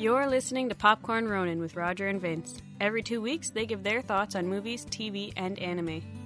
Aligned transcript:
You're 0.00 0.26
listening 0.26 0.70
to 0.70 0.74
Popcorn 0.74 1.28
Ronin 1.28 1.60
with 1.60 1.76
Roger 1.76 2.08
and 2.08 2.18
Vince. 2.18 2.62
Every 2.80 3.02
two 3.02 3.20
weeks, 3.20 3.50
they 3.50 3.66
give 3.66 3.82
their 3.82 4.00
thoughts 4.00 4.34
on 4.34 4.46
movies, 4.46 4.86
TV, 4.86 5.30
and 5.36 5.58
anime. 5.58 6.19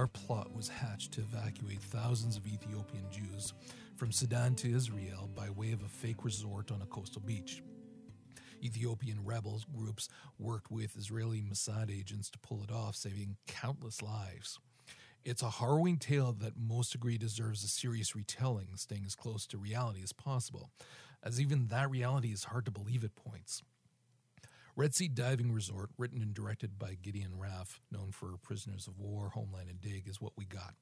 80s, 0.00 0.04
a 0.04 0.08
bizarre 0.08 0.08
plot 0.08 0.54
was 0.54 0.68
hatched 0.68 1.12
to 1.12 1.20
evacuate 1.20 1.82
thousands 1.82 2.36
of 2.36 2.46
Ethiopian 2.46 3.04
Jews 3.10 3.52
from 3.96 4.12
Sudan 4.12 4.54
to 4.56 4.74
Israel 4.74 5.28
by 5.34 5.50
way 5.50 5.72
of 5.72 5.82
a 5.82 5.88
fake 5.88 6.24
resort 6.24 6.70
on 6.70 6.82
a 6.82 6.86
coastal 6.86 7.22
beach. 7.22 7.62
Ethiopian 8.62 9.24
rebels 9.24 9.66
groups 9.74 10.08
worked 10.38 10.70
with 10.70 10.96
Israeli 10.96 11.42
Mossad 11.42 11.90
agents 11.90 12.30
to 12.30 12.38
pull 12.38 12.62
it 12.62 12.70
off, 12.70 12.94
saving 12.94 13.36
countless 13.46 14.02
lives. 14.02 14.58
It's 15.24 15.42
a 15.42 15.50
harrowing 15.50 15.98
tale 15.98 16.32
that 16.40 16.58
most 16.58 16.94
agree 16.94 17.18
deserves 17.18 17.64
a 17.64 17.68
serious 17.68 18.14
retelling, 18.14 18.68
staying 18.76 19.04
as 19.06 19.14
close 19.14 19.46
to 19.48 19.58
reality 19.58 20.02
as 20.02 20.12
possible, 20.12 20.70
as 21.22 21.40
even 21.40 21.68
that 21.68 21.90
reality 21.90 22.32
is 22.32 22.44
hard 22.44 22.64
to 22.66 22.70
believe 22.70 23.04
at 23.04 23.14
points. 23.16 23.62
Red 24.80 24.94
Sea 24.94 25.08
Diving 25.08 25.52
Resort, 25.52 25.90
written 25.98 26.22
and 26.22 26.32
directed 26.32 26.78
by 26.78 26.96
Gideon 27.02 27.32
Raff, 27.36 27.82
known 27.92 28.12
for 28.12 28.38
Prisoners 28.42 28.86
of 28.86 28.98
War, 28.98 29.28
Homeland, 29.28 29.68
and 29.68 29.78
Dig, 29.78 30.08
is 30.08 30.22
what 30.22 30.32
we 30.38 30.46
got. 30.46 30.72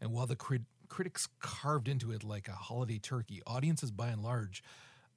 And 0.00 0.10
while 0.10 0.26
the 0.26 0.34
crit- 0.34 0.66
critics 0.88 1.28
carved 1.38 1.86
into 1.86 2.10
it 2.10 2.24
like 2.24 2.48
a 2.48 2.54
holiday 2.54 2.98
turkey, 2.98 3.42
audiences 3.46 3.92
by 3.92 4.08
and 4.08 4.24
large 4.24 4.60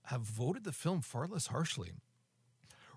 have 0.04 0.22
voted 0.22 0.66
the 0.66 0.72
film 0.72 1.02
far 1.02 1.26
less 1.26 1.48
harshly. 1.48 1.94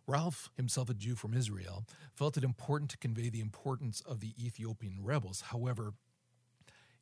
Raff, 0.07 0.51
himself 0.59 0.91
a 0.91 0.95
Jew 0.95 1.15
from 1.15 1.33
Israel, 1.33 1.87
felt 2.13 2.37
it 2.37 2.45
important 2.45 2.91
to 2.91 2.99
convey 2.99 3.31
the 3.31 3.41
importance 3.41 4.03
of 4.03 4.21
the 4.21 4.35
Ethiopian 4.39 4.99
rebels. 5.03 5.45
However, 5.47 5.95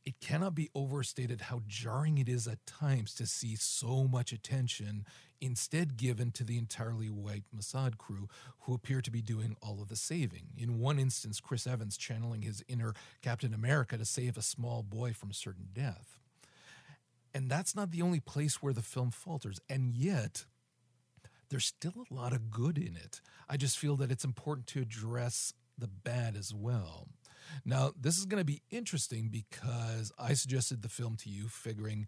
it 0.05 0.21
cannot 0.21 0.55
be 0.55 0.71
overstated 0.75 1.43
how 1.43 1.61
jarring 1.67 2.19
it 2.19 2.29
is 2.29 2.47
at 2.47 2.65
times 2.67 3.15
to 3.15 3.27
see 3.27 3.57
so 3.57 4.09
much 4.09 4.33
attention 4.33 5.05
instead 5.41 5.97
given 5.97 6.31
to 6.33 6.45
the 6.45 6.59
entirely 6.59 7.09
white 7.09 7.45
Mossad 7.55 7.99
crew 7.99 8.29
who 8.61 8.75
appear 8.75 9.01
to 9.01 9.11
be 9.11 9.23
doing 9.23 9.57
all 9.61 9.81
of 9.83 9.89
the 9.89 9.97
saving. 9.97 10.49
In 10.57 10.79
one 10.79 10.99
instance, 10.99 11.41
Chris 11.41 11.67
Evans 11.67 11.97
channeling 11.97 12.43
his 12.43 12.65
inner 12.69 12.95
Captain 13.23 13.55
America 13.55 13.97
to 13.99 14.05
save 14.05 14.37
a 14.37 14.43
small 14.43 14.83
boy 14.83 15.13
from 15.13 15.33
certain 15.33 15.69
death. 15.73 16.19
And 17.35 17.51
that's 17.51 17.77
not 17.77 17.91
the 17.91 18.03
only 18.03 18.21
place 18.21 18.63
where 18.63 18.73
the 18.73 18.83
film 18.83 19.11
falters. 19.11 19.61
And 19.69 19.95
yet, 19.95 20.45
there's 21.51 21.67
still 21.67 22.07
a 22.11 22.15
lot 22.15 22.33
of 22.33 22.51
good 22.51 22.79
in 22.79 22.97
it. 22.97 23.21
I 23.49 23.57
just 23.57 23.79
feel 23.79 23.97
that 23.97 24.11
it's 24.11 24.25
important 24.25 24.67
to 24.69 24.81
address 24.81 25.53
the 25.77 25.89
bad 25.89 26.37
as 26.37 26.53
well. 26.53 27.09
Now, 27.65 27.93
this 27.99 28.19
is 28.19 28.25
going 28.25 28.41
to 28.41 28.45
be 28.45 28.63
interesting 28.71 29.29
because 29.29 30.13
I 30.19 30.35
suggested 30.35 30.83
the 30.83 30.89
film 30.89 31.17
to 31.17 31.31
you, 31.31 31.49
figuring 31.49 32.07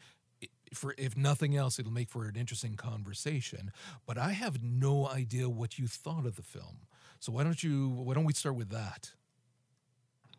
for 0.72 0.94
if 0.96 1.16
nothing 1.16 1.56
else, 1.56 1.78
it'll 1.78 1.92
make 1.92 2.08
for 2.08 2.26
an 2.26 2.36
interesting 2.36 2.74
conversation. 2.74 3.72
But 4.06 4.18
I 4.18 4.30
have 4.30 4.62
no 4.62 5.08
idea 5.08 5.48
what 5.48 5.78
you 5.78 5.86
thought 5.86 6.26
of 6.26 6.36
the 6.36 6.42
film. 6.42 6.86
So 7.18 7.32
why 7.32 7.44
don't 7.44 7.62
you? 7.62 7.88
Why 7.88 8.14
don't 8.14 8.24
we 8.24 8.32
start 8.32 8.56
with 8.56 8.70
that? 8.70 9.12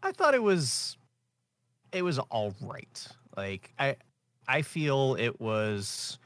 I 0.04 0.12
thought 0.12 0.34
it 0.34 0.42
was 0.42 0.98
it 1.92 2.04
was 2.04 2.20
all 2.20 2.54
right. 2.62 3.08
Like 3.38 3.74
I 3.78 3.98
I 4.48 4.62
feel 4.62 5.16
it 5.20 5.40
was 5.40 6.18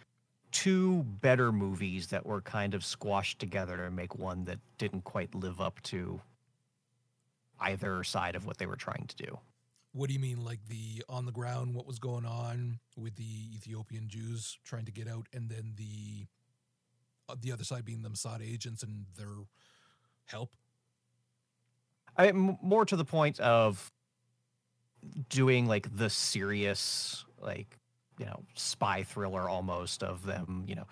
two 0.52 1.04
better 1.04 1.52
movies 1.52 2.08
that 2.08 2.26
were 2.26 2.42
kind 2.42 2.74
of 2.74 2.86
squashed 2.86 3.40
together 3.40 3.76
to 3.78 3.92
make 3.92 4.16
one 4.16 4.46
that 4.46 4.60
didn't 4.78 5.04
quite 5.04 5.36
live 5.36 5.60
up 5.60 5.82
to 5.84 6.22
either 7.60 8.04
side 8.04 8.36
of 8.36 8.46
what 8.46 8.58
they 8.58 8.66
were 8.66 8.76
trying 8.76 9.06
to 9.08 9.16
do. 9.16 9.40
What 9.94 10.08
do 10.08 10.14
you 10.14 10.20
mean, 10.20 10.44
like 10.44 10.60
the 10.68 11.04
on 11.08 11.26
the 11.26 11.32
ground? 11.32 11.74
What 11.74 11.88
was 11.88 12.00
going 12.00 12.26
on 12.26 12.80
with 12.98 13.16
the 13.16 13.56
Ethiopian 13.56 14.10
Jews 14.10 14.58
trying 14.66 14.86
to 14.86 14.92
get 14.92 15.08
out, 15.08 15.28
and 15.34 15.50
then 15.50 15.74
the 15.78 16.28
uh, 17.30 17.36
the 17.40 17.52
other 17.54 17.64
side 17.64 17.86
being 17.86 18.02
the 18.02 18.10
Mossad 18.10 18.42
agents 18.42 18.84
and 18.84 19.06
their 19.18 19.34
help? 20.26 20.52
I 22.18 22.28
m- 22.28 22.58
more 22.62 22.86
to 22.86 22.96
the 22.96 23.06
point 23.06 23.40
of 23.40 23.92
doing 25.30 25.68
like 25.68 25.96
the 25.96 26.10
serious 26.10 27.26
like 27.40 27.78
you 28.18 28.26
know 28.26 28.44
spy 28.56 29.04
thriller 29.04 29.48
almost 29.48 30.04
of 30.04 30.26
them 30.26 30.66
you 30.68 30.76
know 30.76 30.86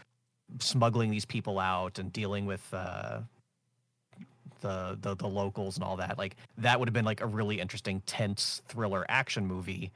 smuggling 0.59 1.09
these 1.09 1.25
people 1.25 1.57
out 1.59 1.97
and 1.97 2.13
dealing 2.13 2.45
with 2.45 2.71
uh 2.73 3.19
the, 4.63 4.97
the 5.01 5.15
the 5.15 5.27
locals 5.27 5.75
and 5.75 5.83
all 5.83 5.97
that 5.97 6.17
like 6.17 6.37
that 6.57 6.79
would 6.79 6.87
have 6.87 6.93
been 6.93 7.05
like 7.05 7.21
a 7.21 7.27
really 7.27 7.59
interesting 7.59 8.01
tense 8.05 8.61
thriller 8.67 9.05
action 9.09 9.45
movie. 9.45 9.91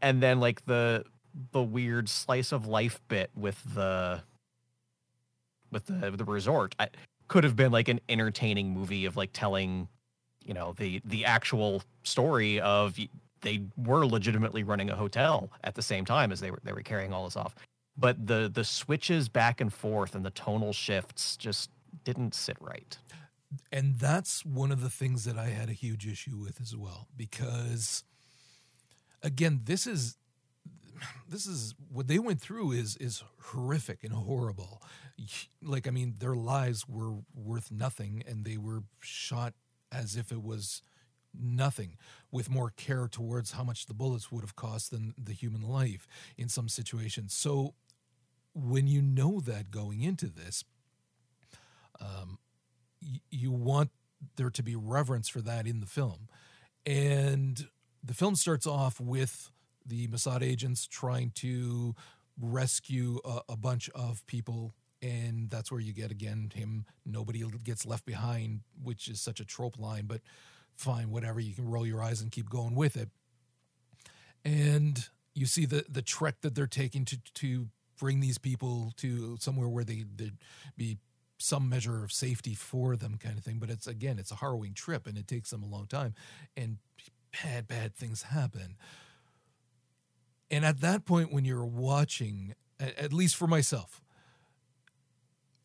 And 0.00 0.22
then 0.22 0.40
like 0.40 0.64
the 0.64 1.04
the 1.52 1.62
weird 1.62 2.08
slice 2.08 2.52
of 2.52 2.66
life 2.66 3.00
bit 3.08 3.30
with 3.34 3.60
the 3.74 4.22
with 5.70 5.86
the 5.86 6.12
the 6.12 6.24
resort 6.24 6.74
I, 6.78 6.88
could 7.26 7.42
have 7.42 7.56
been 7.56 7.72
like 7.72 7.88
an 7.88 8.00
entertaining 8.08 8.70
movie 8.70 9.04
of 9.04 9.16
like 9.16 9.30
telling 9.32 9.88
you 10.44 10.54
know 10.54 10.74
the 10.78 11.02
the 11.04 11.24
actual 11.24 11.82
story 12.04 12.60
of 12.60 12.96
they 13.40 13.62
were 13.76 14.06
legitimately 14.06 14.62
running 14.62 14.90
a 14.90 14.96
hotel 14.96 15.50
at 15.64 15.74
the 15.74 15.82
same 15.82 16.04
time 16.04 16.30
as 16.30 16.38
they 16.38 16.52
were 16.52 16.60
they 16.62 16.72
were 16.72 16.82
carrying 16.82 17.12
all 17.12 17.24
this 17.24 17.36
off. 17.36 17.56
But 17.96 18.24
the 18.26 18.48
the 18.52 18.64
switches 18.64 19.28
back 19.28 19.60
and 19.60 19.72
forth 19.72 20.14
and 20.14 20.24
the 20.24 20.30
tonal 20.30 20.72
shifts 20.72 21.36
just 21.36 21.70
didn't 22.04 22.34
sit 22.34 22.56
right 22.60 22.96
and 23.70 23.96
that's 23.98 24.44
one 24.44 24.72
of 24.72 24.80
the 24.80 24.90
things 24.90 25.24
that 25.24 25.38
I 25.38 25.46
had 25.46 25.68
a 25.68 25.72
huge 25.72 26.06
issue 26.06 26.36
with 26.36 26.60
as 26.60 26.76
well 26.76 27.08
because 27.16 28.04
again 29.22 29.60
this 29.64 29.86
is 29.86 30.16
this 31.28 31.46
is 31.46 31.74
what 31.92 32.08
they 32.08 32.18
went 32.18 32.40
through 32.40 32.72
is 32.72 32.96
is 32.96 33.22
horrific 33.40 34.04
and 34.04 34.12
horrible. 34.12 34.82
Like 35.62 35.86
I 35.86 35.90
mean 35.90 36.16
their 36.18 36.34
lives 36.34 36.88
were 36.88 37.14
worth 37.34 37.70
nothing 37.70 38.22
and 38.28 38.44
they 38.44 38.56
were 38.56 38.82
shot 39.00 39.54
as 39.92 40.16
if 40.16 40.32
it 40.32 40.42
was 40.42 40.82
nothing 41.32 41.96
with 42.30 42.50
more 42.50 42.70
care 42.70 43.08
towards 43.08 43.52
how 43.52 43.62
much 43.62 43.86
the 43.86 43.94
bullets 43.94 44.30
would 44.32 44.42
have 44.42 44.56
cost 44.56 44.90
than 44.90 45.14
the 45.16 45.32
human 45.32 45.62
life 45.62 46.06
in 46.36 46.48
some 46.48 46.68
situations. 46.68 47.32
So 47.32 47.74
when 48.54 48.86
you 48.88 49.02
know 49.02 49.40
that 49.40 49.70
going 49.70 50.02
into 50.02 50.26
this 50.26 50.64
um, 52.00 52.38
you 53.30 53.52
want 53.52 53.90
there 54.36 54.50
to 54.50 54.62
be 54.62 54.74
reverence 54.74 55.28
for 55.28 55.40
that 55.42 55.66
in 55.66 55.80
the 55.80 55.86
film. 55.86 56.28
And 56.86 57.68
the 58.02 58.14
film 58.14 58.36
starts 58.36 58.66
off 58.66 59.00
with 59.00 59.50
the 59.86 60.08
Mossad 60.08 60.42
agents 60.42 60.86
trying 60.86 61.30
to 61.36 61.94
rescue 62.40 63.20
a, 63.24 63.40
a 63.50 63.56
bunch 63.56 63.90
of 63.94 64.26
people. 64.26 64.74
And 65.02 65.50
that's 65.50 65.70
where 65.70 65.80
you 65.80 65.92
get 65.92 66.10
again 66.10 66.50
him, 66.54 66.86
nobody 67.04 67.44
gets 67.62 67.84
left 67.84 68.06
behind, 68.06 68.60
which 68.82 69.08
is 69.08 69.20
such 69.20 69.40
a 69.40 69.44
trope 69.44 69.78
line, 69.78 70.04
but 70.06 70.20
fine, 70.76 71.10
whatever. 71.10 71.40
You 71.40 71.54
can 71.54 71.68
roll 71.68 71.86
your 71.86 72.02
eyes 72.02 72.20
and 72.22 72.32
keep 72.32 72.48
going 72.48 72.74
with 72.74 72.96
it. 72.96 73.10
And 74.44 75.06
you 75.34 75.46
see 75.46 75.66
the, 75.66 75.84
the 75.88 76.02
trek 76.02 76.36
that 76.42 76.54
they're 76.54 76.66
taking 76.66 77.04
to, 77.06 77.18
to 77.34 77.68
bring 77.98 78.20
these 78.20 78.38
people 78.38 78.92
to 78.96 79.36
somewhere 79.38 79.68
where 79.68 79.84
they, 79.84 80.04
they'd 80.16 80.38
be 80.76 80.98
some 81.38 81.68
measure 81.68 82.04
of 82.04 82.12
safety 82.12 82.54
for 82.54 82.96
them 82.96 83.16
kind 83.18 83.36
of 83.36 83.44
thing 83.44 83.58
but 83.58 83.70
it's 83.70 83.86
again 83.86 84.18
it's 84.18 84.30
a 84.30 84.36
harrowing 84.36 84.74
trip 84.74 85.06
and 85.06 85.18
it 85.18 85.26
takes 85.26 85.50
them 85.50 85.62
a 85.62 85.66
long 85.66 85.86
time 85.86 86.14
and 86.56 86.78
bad 87.42 87.66
bad 87.66 87.94
things 87.94 88.22
happen. 88.22 88.76
And 90.50 90.64
at 90.64 90.80
that 90.80 91.04
point 91.04 91.32
when 91.32 91.44
you're 91.44 91.64
watching 91.64 92.54
at 92.78 93.12
least 93.12 93.36
for 93.36 93.46
myself 93.46 94.00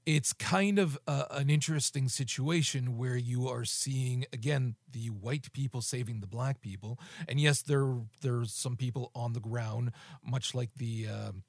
it's 0.05 0.33
kind 0.33 0.79
of 0.79 0.97
a, 1.07 1.25
an 1.31 1.49
interesting 1.51 2.09
situation 2.09 2.97
where 2.97 3.17
you 3.17 3.47
are 3.47 3.65
seeing 3.65 4.25
again 4.33 4.75
the 4.91 5.07
white 5.07 5.51
people 5.53 5.81
saving 5.81 6.19
the 6.19 6.27
black 6.27 6.61
people. 6.61 6.99
And 7.27 7.39
yes 7.39 7.61
there 7.61 7.97
there's 8.21 8.53
some 8.53 8.75
people 8.75 9.11
on 9.13 9.33
the 9.33 9.39
ground 9.39 9.91
much 10.23 10.55
like 10.55 10.73
the 10.75 11.07
um 11.07 11.43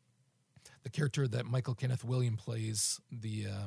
the 0.83 0.91
character 0.91 1.29
that 1.29 1.47
Michael 1.47 1.75
Kenneth 1.75 2.05
William 2.05 2.37
plays 2.37 3.01
the 3.11 3.47
uh, 3.47 3.67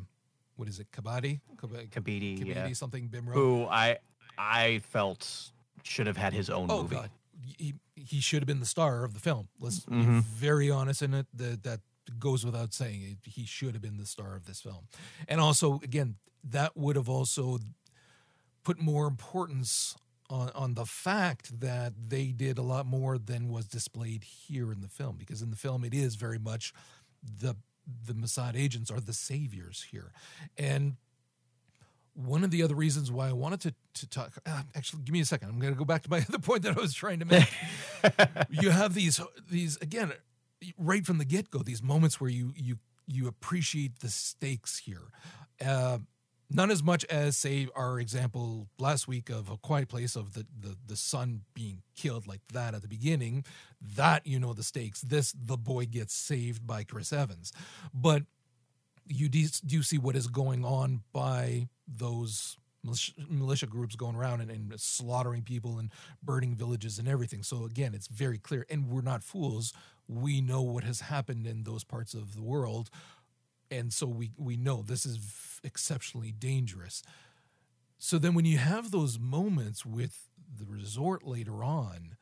what 0.55 0.67
is 0.67 0.79
it, 0.79 0.87
Kabadi? 0.91 1.41
Kabidi, 1.57 1.89
Kabaddi, 1.91 2.45
yeah. 2.47 2.73
something 2.73 3.09
Bimro. 3.09 3.33
who 3.33 3.65
I 3.65 3.97
I 4.37 4.79
felt 4.89 5.51
should 5.83 6.07
have 6.07 6.17
had 6.17 6.33
his 6.33 6.49
own 6.49 6.67
oh 6.69 6.83
movie. 6.83 6.95
God, 6.95 7.09
he 7.57 7.73
he 7.95 8.19
should 8.19 8.41
have 8.41 8.47
been 8.47 8.59
the 8.59 8.65
star 8.65 9.03
of 9.03 9.13
the 9.13 9.19
film. 9.19 9.47
Let's 9.59 9.81
be 9.81 9.95
Mhm. 9.95 10.23
very 10.23 10.69
honest 10.71 11.01
in 11.01 11.13
it. 11.13 11.27
That 11.33 11.63
that 11.63 11.81
goes 12.19 12.45
without 12.45 12.73
saying. 12.73 13.17
He 13.23 13.45
should 13.45 13.73
have 13.73 13.81
been 13.81 13.97
the 13.97 14.05
star 14.05 14.35
of 14.35 14.45
this 14.45 14.61
film, 14.61 14.87
and 15.27 15.39
also 15.41 15.79
again, 15.83 16.15
that 16.43 16.75
would 16.75 16.95
have 16.95 17.09
also 17.09 17.59
put 18.63 18.79
more 18.79 19.07
importance 19.07 19.95
on 20.29 20.49
on 20.51 20.73
the 20.73 20.85
fact 20.85 21.59
that 21.59 21.93
they 22.09 22.27
did 22.31 22.57
a 22.57 22.61
lot 22.61 22.85
more 22.85 23.17
than 23.17 23.49
was 23.49 23.67
displayed 23.67 24.23
here 24.23 24.71
in 24.71 24.81
the 24.81 24.87
film. 24.87 25.17
Because 25.17 25.41
in 25.41 25.49
the 25.49 25.55
film, 25.57 25.83
it 25.83 25.93
is 25.93 26.15
very 26.15 26.39
much 26.39 26.73
the 27.21 27.55
the 28.05 28.13
Mossad 28.13 28.55
agents 28.55 28.91
are 28.91 28.99
the 28.99 29.13
saviors 29.13 29.87
here, 29.91 30.11
and 30.57 30.95
one 32.15 32.43
of 32.43 32.51
the 32.51 32.61
other 32.61 32.75
reasons 32.75 33.11
why 33.11 33.29
I 33.29 33.33
wanted 33.33 33.61
to 33.61 33.73
to 33.95 34.09
talk. 34.09 34.33
Uh, 34.45 34.61
actually, 34.75 35.03
give 35.03 35.13
me 35.13 35.21
a 35.21 35.25
second. 35.25 35.49
I'm 35.49 35.59
going 35.59 35.73
to 35.73 35.77
go 35.77 35.85
back 35.85 36.03
to 36.03 36.09
my 36.09 36.17
other 36.29 36.39
point 36.39 36.63
that 36.63 36.77
I 36.77 36.81
was 36.81 36.93
trying 36.93 37.19
to 37.19 37.25
make. 37.25 37.47
you 38.49 38.69
have 38.69 38.93
these 38.93 39.19
these 39.49 39.77
again 39.77 40.13
right 40.77 41.05
from 41.05 41.17
the 41.17 41.25
get 41.25 41.49
go. 41.51 41.59
These 41.59 41.83
moments 41.83 42.19
where 42.21 42.29
you 42.29 42.53
you 42.55 42.77
you 43.07 43.27
appreciate 43.27 43.99
the 43.99 44.09
stakes 44.09 44.79
here. 44.79 45.11
Uh, 45.63 45.99
not 46.53 46.71
as 46.71 46.83
much 46.83 47.05
as 47.05 47.35
say 47.37 47.67
our 47.75 47.99
example 47.99 48.67
last 48.79 49.07
week 49.07 49.29
of 49.29 49.49
a 49.49 49.57
quiet 49.57 49.89
place 49.89 50.15
of 50.15 50.33
the, 50.33 50.45
the 50.59 50.75
the 50.85 50.95
son 50.95 51.41
being 51.53 51.81
killed 51.95 52.27
like 52.27 52.41
that 52.51 52.73
at 52.73 52.81
the 52.81 52.87
beginning 52.87 53.43
that 53.81 54.25
you 54.25 54.39
know 54.39 54.53
the 54.53 54.63
stakes 54.63 55.01
this 55.01 55.33
the 55.33 55.57
boy 55.57 55.85
gets 55.85 56.13
saved 56.13 56.65
by 56.65 56.83
chris 56.83 57.11
evans 57.11 57.51
but 57.93 58.23
you 59.07 59.29
do, 59.29 59.45
do 59.65 59.83
see 59.83 59.97
what 59.97 60.15
is 60.15 60.27
going 60.27 60.63
on 60.63 61.01
by 61.11 61.67
those 61.87 62.57
militia, 63.29 63.65
groups 63.65 63.95
going 63.95 64.15
around 64.15 64.41
and, 64.41 64.51
and 64.51 64.73
slaughtering 64.79 65.41
people 65.41 65.79
and 65.79 65.89
burning 66.21 66.55
villages 66.55 66.99
and 66.99 67.07
everything. 67.07 67.43
So 67.43 67.65
again, 67.65 67.93
it's 67.93 68.07
very 68.07 68.37
clear, 68.37 68.65
and 68.69 68.89
we're 68.89 69.01
not 69.01 69.23
fools. 69.23 69.73
We 70.07 70.41
know 70.41 70.61
what 70.61 70.83
has 70.83 71.01
happened 71.01 71.47
in 71.47 71.63
those 71.63 71.83
parts 71.83 72.13
of 72.13 72.35
the 72.35 72.41
world, 72.41 72.89
and 73.73 73.93
so 73.93 74.07
we 74.07 74.31
we 74.37 74.57
know 74.57 74.81
this 74.81 75.05
is 75.05 75.17
v- 75.17 75.67
exceptionally 75.67 76.31
dangerous. 76.31 77.03
So 77.97 78.17
then, 78.17 78.33
when 78.33 78.45
you 78.45 78.57
have 78.57 78.91
those 78.91 79.19
moments 79.19 79.85
with 79.85 80.27
the 80.57 80.65
resort 80.65 81.25
later 81.25 81.63
on, 81.63 82.17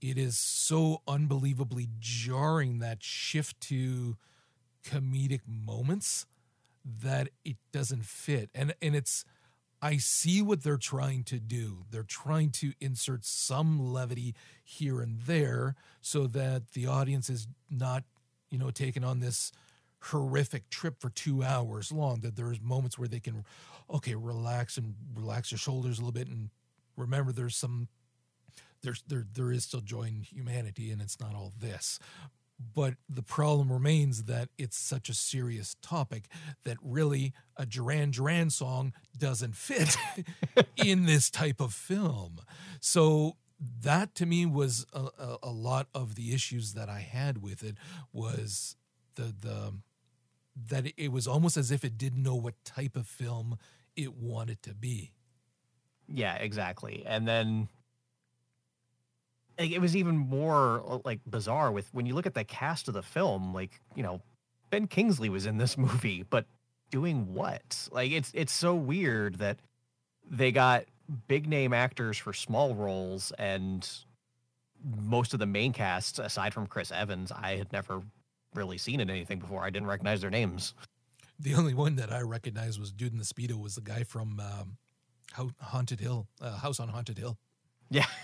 it 0.00 0.18
is 0.18 0.36
so 0.36 1.02
unbelievably 1.08 1.88
jarring 1.98 2.78
that 2.80 3.02
shift 3.02 3.60
to 3.62 4.16
comedic 4.84 5.40
moments 5.46 6.26
that 6.84 7.30
it 7.44 7.56
doesn't 7.72 8.04
fit 8.04 8.50
and 8.54 8.74
and 8.82 8.94
it's 8.94 9.24
i 9.80 9.96
see 9.96 10.42
what 10.42 10.62
they're 10.62 10.76
trying 10.76 11.24
to 11.24 11.40
do 11.40 11.84
they're 11.90 12.02
trying 12.02 12.50
to 12.50 12.72
insert 12.80 13.24
some 13.24 13.92
levity 13.92 14.34
here 14.62 15.00
and 15.00 15.20
there 15.20 15.74
so 16.02 16.26
that 16.26 16.72
the 16.72 16.86
audience 16.86 17.30
is 17.30 17.48
not 17.70 18.04
you 18.50 18.58
know 18.58 18.70
taking 18.70 19.02
on 19.04 19.20
this 19.20 19.50
horrific 20.04 20.68
trip 20.70 21.00
for 21.00 21.10
2 21.10 21.42
hours 21.42 21.90
long 21.92 22.20
that 22.20 22.36
there's 22.36 22.60
moments 22.60 22.98
where 22.98 23.08
they 23.08 23.20
can 23.20 23.44
okay 23.90 24.14
relax 24.14 24.76
and 24.76 24.94
relax 25.14 25.50
your 25.50 25.58
shoulders 25.58 25.98
a 25.98 26.00
little 26.02 26.12
bit 26.12 26.28
and 26.28 26.50
remember 26.96 27.32
there's 27.32 27.56
some 27.56 27.88
there's 28.82 29.02
there 29.08 29.26
there 29.32 29.50
is 29.50 29.64
still 29.64 29.80
joy 29.80 30.02
in 30.02 30.22
humanity 30.22 30.90
and 30.90 31.00
it's 31.00 31.18
not 31.20 31.34
all 31.34 31.52
this 31.60 31.98
but 32.74 32.94
the 33.08 33.22
problem 33.22 33.72
remains 33.72 34.24
that 34.24 34.48
it's 34.56 34.76
such 34.76 35.08
a 35.08 35.14
serious 35.14 35.76
topic 35.82 36.28
that 36.64 36.76
really 36.82 37.32
a 37.56 37.66
Duran 37.66 38.10
Duran 38.10 38.50
song 38.50 38.92
doesn't 39.16 39.56
fit 39.56 39.96
in 40.76 41.06
this 41.06 41.30
type 41.30 41.60
of 41.60 41.74
film. 41.74 42.40
So 42.80 43.36
that 43.82 44.14
to 44.16 44.26
me 44.26 44.46
was 44.46 44.86
a, 44.92 45.08
a, 45.18 45.38
a 45.44 45.50
lot 45.50 45.88
of 45.94 46.14
the 46.14 46.32
issues 46.32 46.74
that 46.74 46.88
I 46.88 47.00
had 47.00 47.42
with 47.42 47.62
it 47.62 47.76
was 48.12 48.76
the 49.16 49.34
the 49.38 49.74
that 50.68 50.92
it 50.96 51.10
was 51.10 51.26
almost 51.26 51.56
as 51.56 51.70
if 51.70 51.84
it 51.84 51.98
didn't 51.98 52.22
know 52.22 52.34
what 52.34 52.54
type 52.64 52.96
of 52.96 53.06
film 53.06 53.58
it 53.96 54.14
wanted 54.14 54.62
to 54.62 54.74
be. 54.74 55.12
Yeah, 56.08 56.34
exactly. 56.34 57.02
And 57.06 57.26
then 57.26 57.68
like, 59.58 59.70
it 59.70 59.80
was 59.80 59.96
even 59.96 60.16
more 60.16 60.82
uh, 60.86 60.98
like 61.04 61.20
bizarre 61.26 61.72
with 61.72 61.92
when 61.92 62.06
you 62.06 62.14
look 62.14 62.26
at 62.26 62.34
the 62.34 62.44
cast 62.44 62.88
of 62.88 62.94
the 62.94 63.02
film, 63.02 63.54
like, 63.54 63.80
you 63.94 64.02
know, 64.02 64.20
Ben 64.70 64.86
Kingsley 64.86 65.28
was 65.28 65.46
in 65.46 65.58
this 65.58 65.78
movie, 65.78 66.24
but 66.28 66.46
doing 66.90 67.34
what? 67.34 67.88
Like 67.90 68.12
it's 68.12 68.30
it's 68.34 68.52
so 68.52 68.74
weird 68.74 69.36
that 69.36 69.58
they 70.28 70.52
got 70.52 70.84
big 71.28 71.46
name 71.46 71.72
actors 71.72 72.16
for 72.16 72.32
small 72.32 72.74
roles 72.74 73.32
and 73.38 73.88
most 75.00 75.32
of 75.32 75.40
the 75.40 75.46
main 75.46 75.72
cast 75.72 76.18
aside 76.18 76.52
from 76.52 76.66
Chris 76.66 76.92
Evans, 76.92 77.32
I 77.32 77.56
had 77.56 77.72
never 77.72 78.02
really 78.54 78.78
seen 78.78 79.00
in 79.00 79.10
anything 79.10 79.38
before. 79.38 79.62
I 79.62 79.70
didn't 79.70 79.88
recognize 79.88 80.20
their 80.20 80.30
names. 80.30 80.74
The 81.38 81.54
only 81.54 81.74
one 81.74 81.96
that 81.96 82.12
I 82.12 82.20
recognized 82.20 82.78
was 82.78 82.92
Dude 82.92 83.12
in 83.12 83.18
the 83.18 83.24
Speedo 83.24 83.60
was 83.60 83.74
the 83.74 83.80
guy 83.80 84.04
from 84.04 84.40
um, 84.40 84.76
Haunted 85.60 86.00
Hill, 86.00 86.28
uh, 86.40 86.56
House 86.58 86.78
on 86.80 86.88
Haunted 86.88 87.18
Hill. 87.18 87.38
Yeah. 87.90 88.06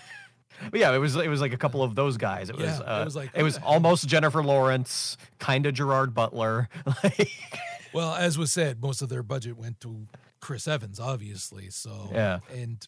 But 0.70 0.80
yeah, 0.80 0.92
it 0.92 0.98
was 0.98 1.16
it 1.16 1.28
was 1.28 1.40
like 1.40 1.54
a 1.54 1.56
couple 1.56 1.82
of 1.82 1.94
those 1.94 2.16
guys. 2.18 2.50
It 2.50 2.56
was 2.56 2.66
Yeah, 2.66 2.80
it 2.80 2.82
uh, 2.82 3.04
was 3.04 3.16
like, 3.16 3.30
it 3.34 3.42
was 3.42 3.56
almost 3.64 4.08
Jennifer 4.08 4.42
Lawrence, 4.42 5.16
kind 5.38 5.64
of 5.64 5.72
Gerard 5.74 6.12
Butler. 6.12 6.68
Well, 7.92 8.14
as 8.14 8.38
was 8.38 8.52
said, 8.52 8.80
most 8.80 9.02
of 9.02 9.08
their 9.08 9.22
budget 9.22 9.56
went 9.56 9.80
to 9.80 10.06
Chris 10.40 10.68
Evans, 10.68 11.00
obviously. 11.00 11.70
So 11.70 12.10
Yeah. 12.12 12.40
and 12.52 12.86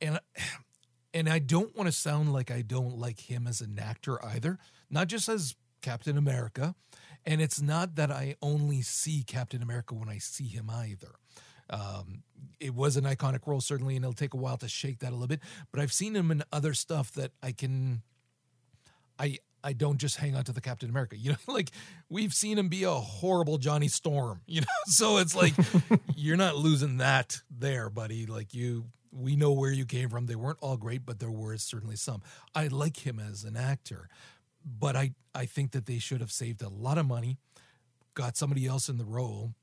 and 0.00 0.18
and 1.14 1.28
I 1.28 1.38
don't 1.38 1.76
want 1.76 1.88
to 1.88 1.92
sound 1.92 2.32
like 2.32 2.50
I 2.50 2.62
don't 2.62 2.98
like 2.98 3.20
him 3.30 3.46
as 3.46 3.60
an 3.60 3.78
actor 3.78 4.24
either. 4.24 4.58
Not 4.90 5.08
just 5.08 5.28
as 5.28 5.54
Captain 5.80 6.16
America, 6.16 6.74
and 7.24 7.40
it's 7.40 7.60
not 7.60 7.96
that 7.96 8.10
I 8.10 8.36
only 8.42 8.82
see 8.82 9.22
Captain 9.26 9.62
America 9.62 9.94
when 9.94 10.08
I 10.08 10.18
see 10.18 10.46
him 10.46 10.70
either. 10.70 11.14
Um, 11.70 12.22
it 12.60 12.74
was 12.74 12.96
an 12.96 13.04
iconic 13.04 13.46
role 13.46 13.60
certainly, 13.60 13.96
and 13.96 14.04
it'll 14.04 14.14
take 14.14 14.34
a 14.34 14.38
while 14.38 14.56
to 14.58 14.68
shake 14.68 15.00
that 15.00 15.10
a 15.10 15.14
little 15.14 15.26
bit. 15.26 15.40
But 15.70 15.80
I've 15.80 15.92
seen 15.92 16.16
him 16.16 16.30
in 16.30 16.42
other 16.52 16.72
stuff 16.74 17.12
that 17.12 17.32
I 17.42 17.52
can 17.52 18.02
I 19.18 19.38
I 19.64 19.72
don't 19.72 19.98
just 19.98 20.16
hang 20.16 20.36
on 20.36 20.44
to 20.44 20.52
the 20.52 20.60
Captain 20.60 20.88
America. 20.88 21.16
You 21.16 21.32
know, 21.32 21.38
like 21.52 21.70
we've 22.08 22.32
seen 22.32 22.58
him 22.58 22.68
be 22.68 22.84
a 22.84 22.90
horrible 22.90 23.58
Johnny 23.58 23.88
Storm, 23.88 24.40
you 24.46 24.60
know. 24.60 24.66
So 24.86 25.18
it's 25.18 25.34
like 25.34 25.52
you're 26.16 26.36
not 26.36 26.56
losing 26.56 26.98
that 26.98 27.42
there, 27.50 27.90
buddy. 27.90 28.26
Like 28.26 28.54
you 28.54 28.86
we 29.12 29.36
know 29.36 29.52
where 29.52 29.72
you 29.72 29.84
came 29.84 30.08
from. 30.08 30.26
They 30.26 30.36
weren't 30.36 30.58
all 30.60 30.76
great, 30.76 31.04
but 31.04 31.18
there 31.18 31.30
were 31.30 31.56
certainly 31.58 31.96
some. 31.96 32.22
I 32.54 32.68
like 32.68 33.06
him 33.06 33.18
as 33.18 33.44
an 33.44 33.56
actor, 33.56 34.08
but 34.78 34.96
I 34.96 35.12
I 35.34 35.46
think 35.46 35.72
that 35.72 35.86
they 35.86 35.98
should 35.98 36.20
have 36.20 36.32
saved 36.32 36.62
a 36.62 36.68
lot 36.68 36.98
of 36.98 37.06
money, 37.06 37.38
got 38.14 38.36
somebody 38.36 38.66
else 38.66 38.88
in 38.88 38.98
the 38.98 39.04
role, 39.04 39.54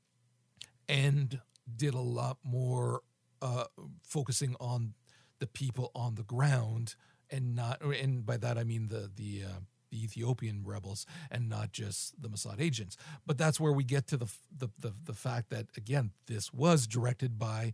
and 0.88 1.40
did 1.76 1.94
a 1.94 2.00
lot 2.00 2.38
more 2.42 3.02
uh, 3.42 3.64
focusing 4.02 4.56
on 4.60 4.94
the 5.38 5.46
people 5.46 5.90
on 5.94 6.14
the 6.14 6.22
ground 6.22 6.94
and 7.30 7.54
not 7.54 7.82
and 7.82 8.24
by 8.24 8.36
that 8.36 8.56
I 8.56 8.64
mean 8.64 8.88
the 8.88 9.10
the 9.14 9.44
uh, 9.44 9.60
the 9.90 10.02
Ethiopian 10.02 10.62
rebels 10.64 11.06
and 11.30 11.48
not 11.48 11.72
just 11.72 12.20
the 12.20 12.28
Mossad 12.28 12.60
agents. 12.60 12.96
But 13.24 13.38
that's 13.38 13.60
where 13.60 13.72
we 13.72 13.84
get 13.84 14.06
to 14.08 14.16
the 14.16 14.32
the 14.56 14.68
the, 14.78 14.92
the 15.04 15.14
fact 15.14 15.50
that 15.50 15.66
again 15.76 16.12
this 16.26 16.52
was 16.52 16.86
directed 16.86 17.38
by 17.38 17.72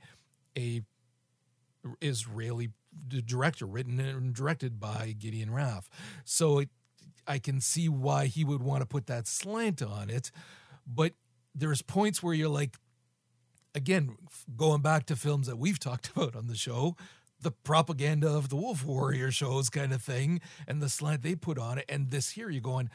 a 0.57 0.83
Israeli 2.01 2.71
director, 3.09 3.67
written 3.67 3.99
and 3.99 4.35
directed 4.35 4.79
by 4.79 5.15
Gideon 5.19 5.53
Raff. 5.53 5.89
So 6.25 6.61
it, 6.61 6.69
I 7.27 7.39
can 7.39 7.61
see 7.61 7.89
why 7.89 8.27
he 8.27 8.45
would 8.45 8.63
want 8.63 8.83
to 8.83 8.87
put 8.87 9.07
that 9.07 9.27
slant 9.27 9.83
on 9.83 10.11
it, 10.11 10.31
but 10.87 11.13
there's 11.55 11.83
points 11.83 12.23
where 12.23 12.35
you're 12.35 12.49
like, 12.49 12.77
again, 13.75 14.17
going 14.57 14.83
back 14.83 15.07
to 15.07 15.17
films 15.17 15.47
that 15.47 15.59
we've 15.59 15.79
talked 15.79 16.11
about 16.17 16.37
on 16.37 16.47
the 16.47 16.57
show, 16.57 16.97
the 17.41 17.51
propaganda 17.51 18.29
of 18.29 18.49
the 18.49 18.57
Wolf 18.57 18.85
Warrior 18.85 19.31
shows 19.31 19.69
kind 19.69 19.93
of 19.93 20.03
thing, 20.03 20.41
and 20.67 20.81
the 20.81 20.89
slant 20.89 21.23
they 21.23 21.35
put 21.35 21.59
on 21.59 21.79
it, 21.79 21.85
and 21.89 22.11
this 22.11 22.31
here 22.31 22.49
you're 22.51 22.61
going, 22.61 22.89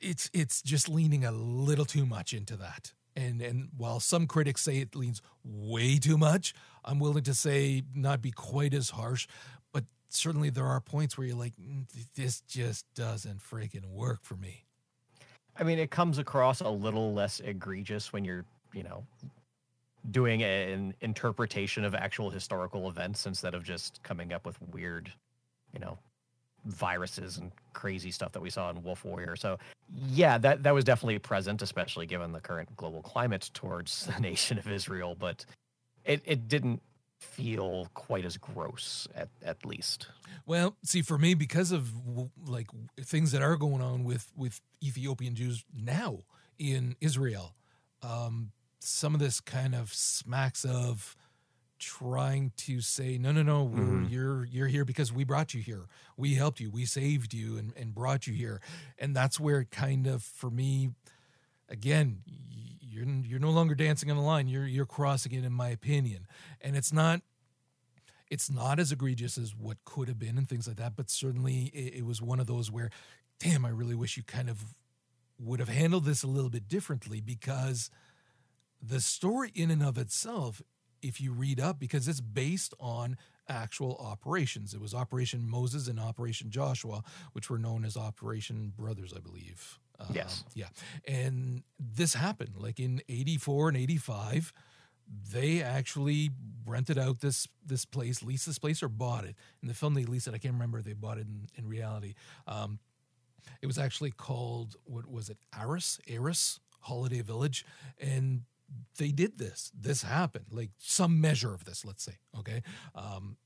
it's 0.00 0.28
it's 0.32 0.62
just 0.62 0.88
leaning 0.88 1.24
a 1.24 1.30
little 1.30 1.84
too 1.84 2.04
much 2.04 2.32
into 2.32 2.56
that. 2.56 2.92
And 3.16 3.40
and 3.40 3.68
while 3.76 4.00
some 4.00 4.26
critics 4.26 4.62
say 4.62 4.78
it 4.78 4.96
leans 4.96 5.22
way 5.44 5.98
too 5.98 6.18
much, 6.18 6.54
I'm 6.84 6.98
willing 6.98 7.24
to 7.24 7.34
say 7.34 7.82
not 7.94 8.20
be 8.22 8.30
quite 8.30 8.74
as 8.74 8.90
harsh, 8.90 9.28
certainly 10.10 10.50
there 10.50 10.66
are 10.66 10.80
points 10.80 11.16
where 11.16 11.26
you're 11.26 11.36
like, 11.36 11.54
"Mm, 11.56 11.86
this 12.14 12.42
just 12.42 12.84
doesn't 12.94 13.40
freaking 13.40 13.86
work 13.86 14.20
for 14.22 14.36
me. 14.36 14.64
I 15.56 15.62
mean, 15.62 15.78
it 15.78 15.90
comes 15.90 16.18
across 16.18 16.60
a 16.60 16.68
little 16.68 17.12
less 17.12 17.40
egregious 17.40 18.12
when 18.12 18.24
you're, 18.24 18.44
you 18.72 18.82
know, 18.82 19.04
doing 20.10 20.42
an 20.42 20.94
interpretation 21.00 21.84
of 21.84 21.94
actual 21.94 22.30
historical 22.30 22.88
events 22.88 23.26
instead 23.26 23.54
of 23.54 23.62
just 23.64 24.02
coming 24.02 24.32
up 24.32 24.46
with 24.46 24.56
weird, 24.72 25.12
you 25.72 25.80
know, 25.80 25.98
viruses 26.64 27.38
and 27.38 27.52
crazy 27.72 28.10
stuff 28.10 28.32
that 28.32 28.40
we 28.40 28.50
saw 28.50 28.70
in 28.70 28.82
Wolf 28.82 29.04
Warrior. 29.04 29.36
So 29.36 29.58
yeah, 30.08 30.38
that 30.38 30.62
that 30.62 30.74
was 30.74 30.84
definitely 30.84 31.18
present, 31.18 31.62
especially 31.62 32.06
given 32.06 32.32
the 32.32 32.40
current 32.40 32.74
global 32.76 33.02
climate 33.02 33.50
towards 33.54 34.06
the 34.14 34.20
nation 34.20 34.58
of 34.58 34.68
Israel. 34.68 35.16
But 35.18 35.44
it, 36.04 36.22
it 36.24 36.48
didn't 36.48 36.80
feel 37.20 37.88
quite 37.94 38.24
as 38.24 38.36
gross 38.36 39.06
at, 39.14 39.28
at 39.42 39.64
least. 39.64 40.08
Well, 40.46 40.76
see, 40.82 41.02
for 41.02 41.18
me, 41.18 41.34
because 41.34 41.72
of 41.72 41.92
like 42.46 42.68
things 43.00 43.32
that 43.32 43.42
are 43.42 43.56
going 43.56 43.82
on 43.82 44.04
with 44.04 44.32
with 44.36 44.60
Ethiopian 44.82 45.34
Jews 45.34 45.64
now 45.74 46.20
in 46.58 46.96
Israel, 47.00 47.54
um, 48.02 48.52
some 48.80 49.14
of 49.14 49.20
this 49.20 49.40
kind 49.40 49.74
of 49.74 49.92
smacks 49.92 50.64
of 50.64 51.16
trying 51.78 52.52
to 52.58 52.82
say 52.82 53.16
no 53.16 53.32
no 53.32 53.42
no 53.42 53.64
mm-hmm. 53.64 54.04
you're 54.10 54.44
you're 54.44 54.66
here 54.66 54.84
because 54.84 55.14
we 55.14 55.24
brought 55.24 55.54
you 55.54 55.62
here 55.62 55.86
we 56.14 56.34
helped 56.34 56.60
you 56.60 56.70
we 56.70 56.84
saved 56.84 57.32
you 57.32 57.56
and, 57.56 57.72
and 57.74 57.94
brought 57.94 58.26
you 58.26 58.34
here 58.34 58.60
and 58.98 59.16
that's 59.16 59.40
where 59.40 59.60
it 59.60 59.70
kind 59.70 60.06
of 60.06 60.22
for 60.22 60.50
me 60.50 60.90
again 61.70 62.18
you're 62.90 63.06
you're 63.24 63.40
no 63.40 63.50
longer 63.50 63.74
dancing 63.74 64.10
on 64.10 64.16
the 64.16 64.22
line 64.22 64.48
you're 64.48 64.66
you're 64.66 64.86
crossing 64.86 65.32
it 65.32 65.44
in 65.44 65.52
my 65.52 65.68
opinion 65.68 66.26
and 66.60 66.76
it's 66.76 66.92
not 66.92 67.20
it's 68.30 68.50
not 68.50 68.78
as 68.78 68.92
egregious 68.92 69.36
as 69.36 69.54
what 69.56 69.78
could 69.84 70.08
have 70.08 70.18
been 70.18 70.38
and 70.38 70.48
things 70.48 70.66
like 70.68 70.76
that 70.76 70.96
but 70.96 71.10
certainly 71.10 71.70
it, 71.74 71.98
it 71.98 72.06
was 72.06 72.20
one 72.20 72.40
of 72.40 72.46
those 72.46 72.70
where 72.70 72.90
damn 73.38 73.64
i 73.64 73.70
really 73.70 73.94
wish 73.94 74.16
you 74.16 74.22
kind 74.22 74.50
of 74.50 74.62
would 75.38 75.60
have 75.60 75.68
handled 75.68 76.04
this 76.04 76.22
a 76.22 76.26
little 76.26 76.50
bit 76.50 76.68
differently 76.68 77.20
because 77.20 77.90
the 78.82 79.00
story 79.00 79.50
in 79.54 79.70
and 79.70 79.82
of 79.82 79.96
itself 79.96 80.60
if 81.02 81.20
you 81.20 81.32
read 81.32 81.58
up 81.58 81.78
because 81.78 82.08
it's 82.08 82.20
based 82.20 82.74
on 82.78 83.16
actual 83.50 83.96
operations. 83.96 84.72
It 84.72 84.80
was 84.80 84.94
Operation 84.94 85.48
Moses 85.48 85.88
and 85.88 85.98
Operation 85.98 86.50
Joshua, 86.50 87.02
which 87.32 87.50
were 87.50 87.58
known 87.58 87.84
as 87.84 87.96
Operation 87.96 88.72
Brothers, 88.76 89.12
I 89.14 89.20
believe. 89.20 89.78
Yes. 90.12 90.44
Yeah. 90.54 90.68
And 91.06 91.62
this 91.78 92.14
happened 92.14 92.54
like 92.56 92.80
in 92.80 93.02
84 93.08 93.68
and 93.68 93.76
85. 93.76 94.52
They 95.32 95.60
actually 95.60 96.30
rented 96.64 96.96
out 96.96 97.20
this 97.20 97.48
this 97.66 97.84
place, 97.84 98.22
leased 98.22 98.46
this 98.46 98.58
place, 98.58 98.82
or 98.82 98.88
bought 98.88 99.24
it. 99.24 99.34
In 99.60 99.68
the 99.68 99.74
film, 99.74 99.94
they 99.94 100.04
leased 100.04 100.28
it. 100.28 100.34
I 100.34 100.38
can't 100.38 100.54
remember 100.54 100.78
if 100.78 100.84
they 100.84 100.92
bought 100.92 101.18
it 101.18 101.26
in, 101.26 101.48
in 101.56 101.68
reality. 101.68 102.14
Um, 102.46 102.78
it 103.60 103.66
was 103.66 103.78
actually 103.78 104.12
called 104.12 104.76
what 104.84 105.10
was 105.10 105.28
it? 105.28 105.38
Aris, 105.58 105.98
Aris 106.12 106.60
Holiday 106.80 107.22
Village, 107.22 107.64
and 107.98 108.42
they 108.98 109.10
did 109.10 109.38
this. 109.38 109.72
This 109.78 110.02
happened, 110.02 110.46
like 110.52 110.70
some 110.78 111.20
measure 111.20 111.54
of 111.54 111.64
this, 111.64 111.84
let's 111.84 112.02
say. 112.02 112.18
Okay. 112.38 112.62
Um, 112.94 113.36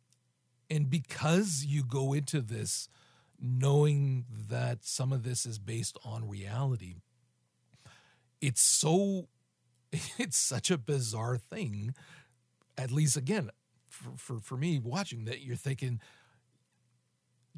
and 0.71 0.89
because 0.89 1.65
you 1.67 1.85
go 1.85 2.13
into 2.13 2.41
this 2.41 2.89
knowing 3.41 4.25
that 4.49 4.85
some 4.85 5.13
of 5.13 5.23
this 5.23 5.47
is 5.47 5.59
based 5.59 5.99
on 6.05 6.29
reality, 6.29 6.95
it's 8.41 8.61
so, 8.61 9.29
it's 9.93 10.37
such 10.37 10.71
a 10.71 10.79
bizarre 10.79 11.37
thing. 11.37 11.95
At 12.77 12.91
least, 12.91 13.17
again, 13.17 13.51
for, 13.89 14.11
for, 14.17 14.41
for 14.41 14.57
me 14.57 14.79
watching 14.79 15.25
that, 15.25 15.43
you're 15.43 15.57
thinking, 15.57 16.01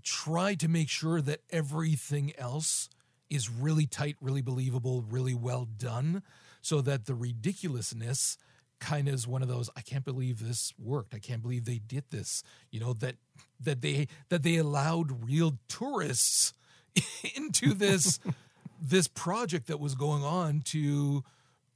try 0.02 0.54
to 0.54 0.68
make 0.68 0.88
sure 0.88 1.20
that 1.20 1.40
everything 1.50 2.32
else 2.36 2.88
is 3.30 3.50
really 3.50 3.86
tight, 3.86 4.16
really 4.20 4.42
believable, 4.42 5.02
really 5.02 5.34
well 5.34 5.64
done 5.64 6.22
so 6.60 6.80
that 6.80 7.06
the 7.06 7.14
ridiculousness 7.14 8.36
kind 8.80 9.08
of 9.08 9.14
is 9.14 9.26
one 9.26 9.42
of 9.42 9.48
those 9.48 9.70
i 9.76 9.80
can't 9.80 10.04
believe 10.04 10.44
this 10.46 10.72
worked. 10.78 11.14
I 11.14 11.18
can't 11.18 11.42
believe 11.42 11.64
they 11.64 11.78
did 11.78 12.04
this 12.10 12.42
you 12.70 12.80
know 12.80 12.92
that 12.94 13.16
that 13.60 13.80
they 13.80 14.08
that 14.28 14.42
they 14.42 14.56
allowed 14.56 15.24
real 15.24 15.58
tourists 15.68 16.52
into 17.36 17.74
this 17.74 18.18
this 18.80 19.08
project 19.08 19.66
that 19.68 19.80
was 19.80 19.94
going 19.94 20.22
on 20.22 20.60
to 20.66 21.24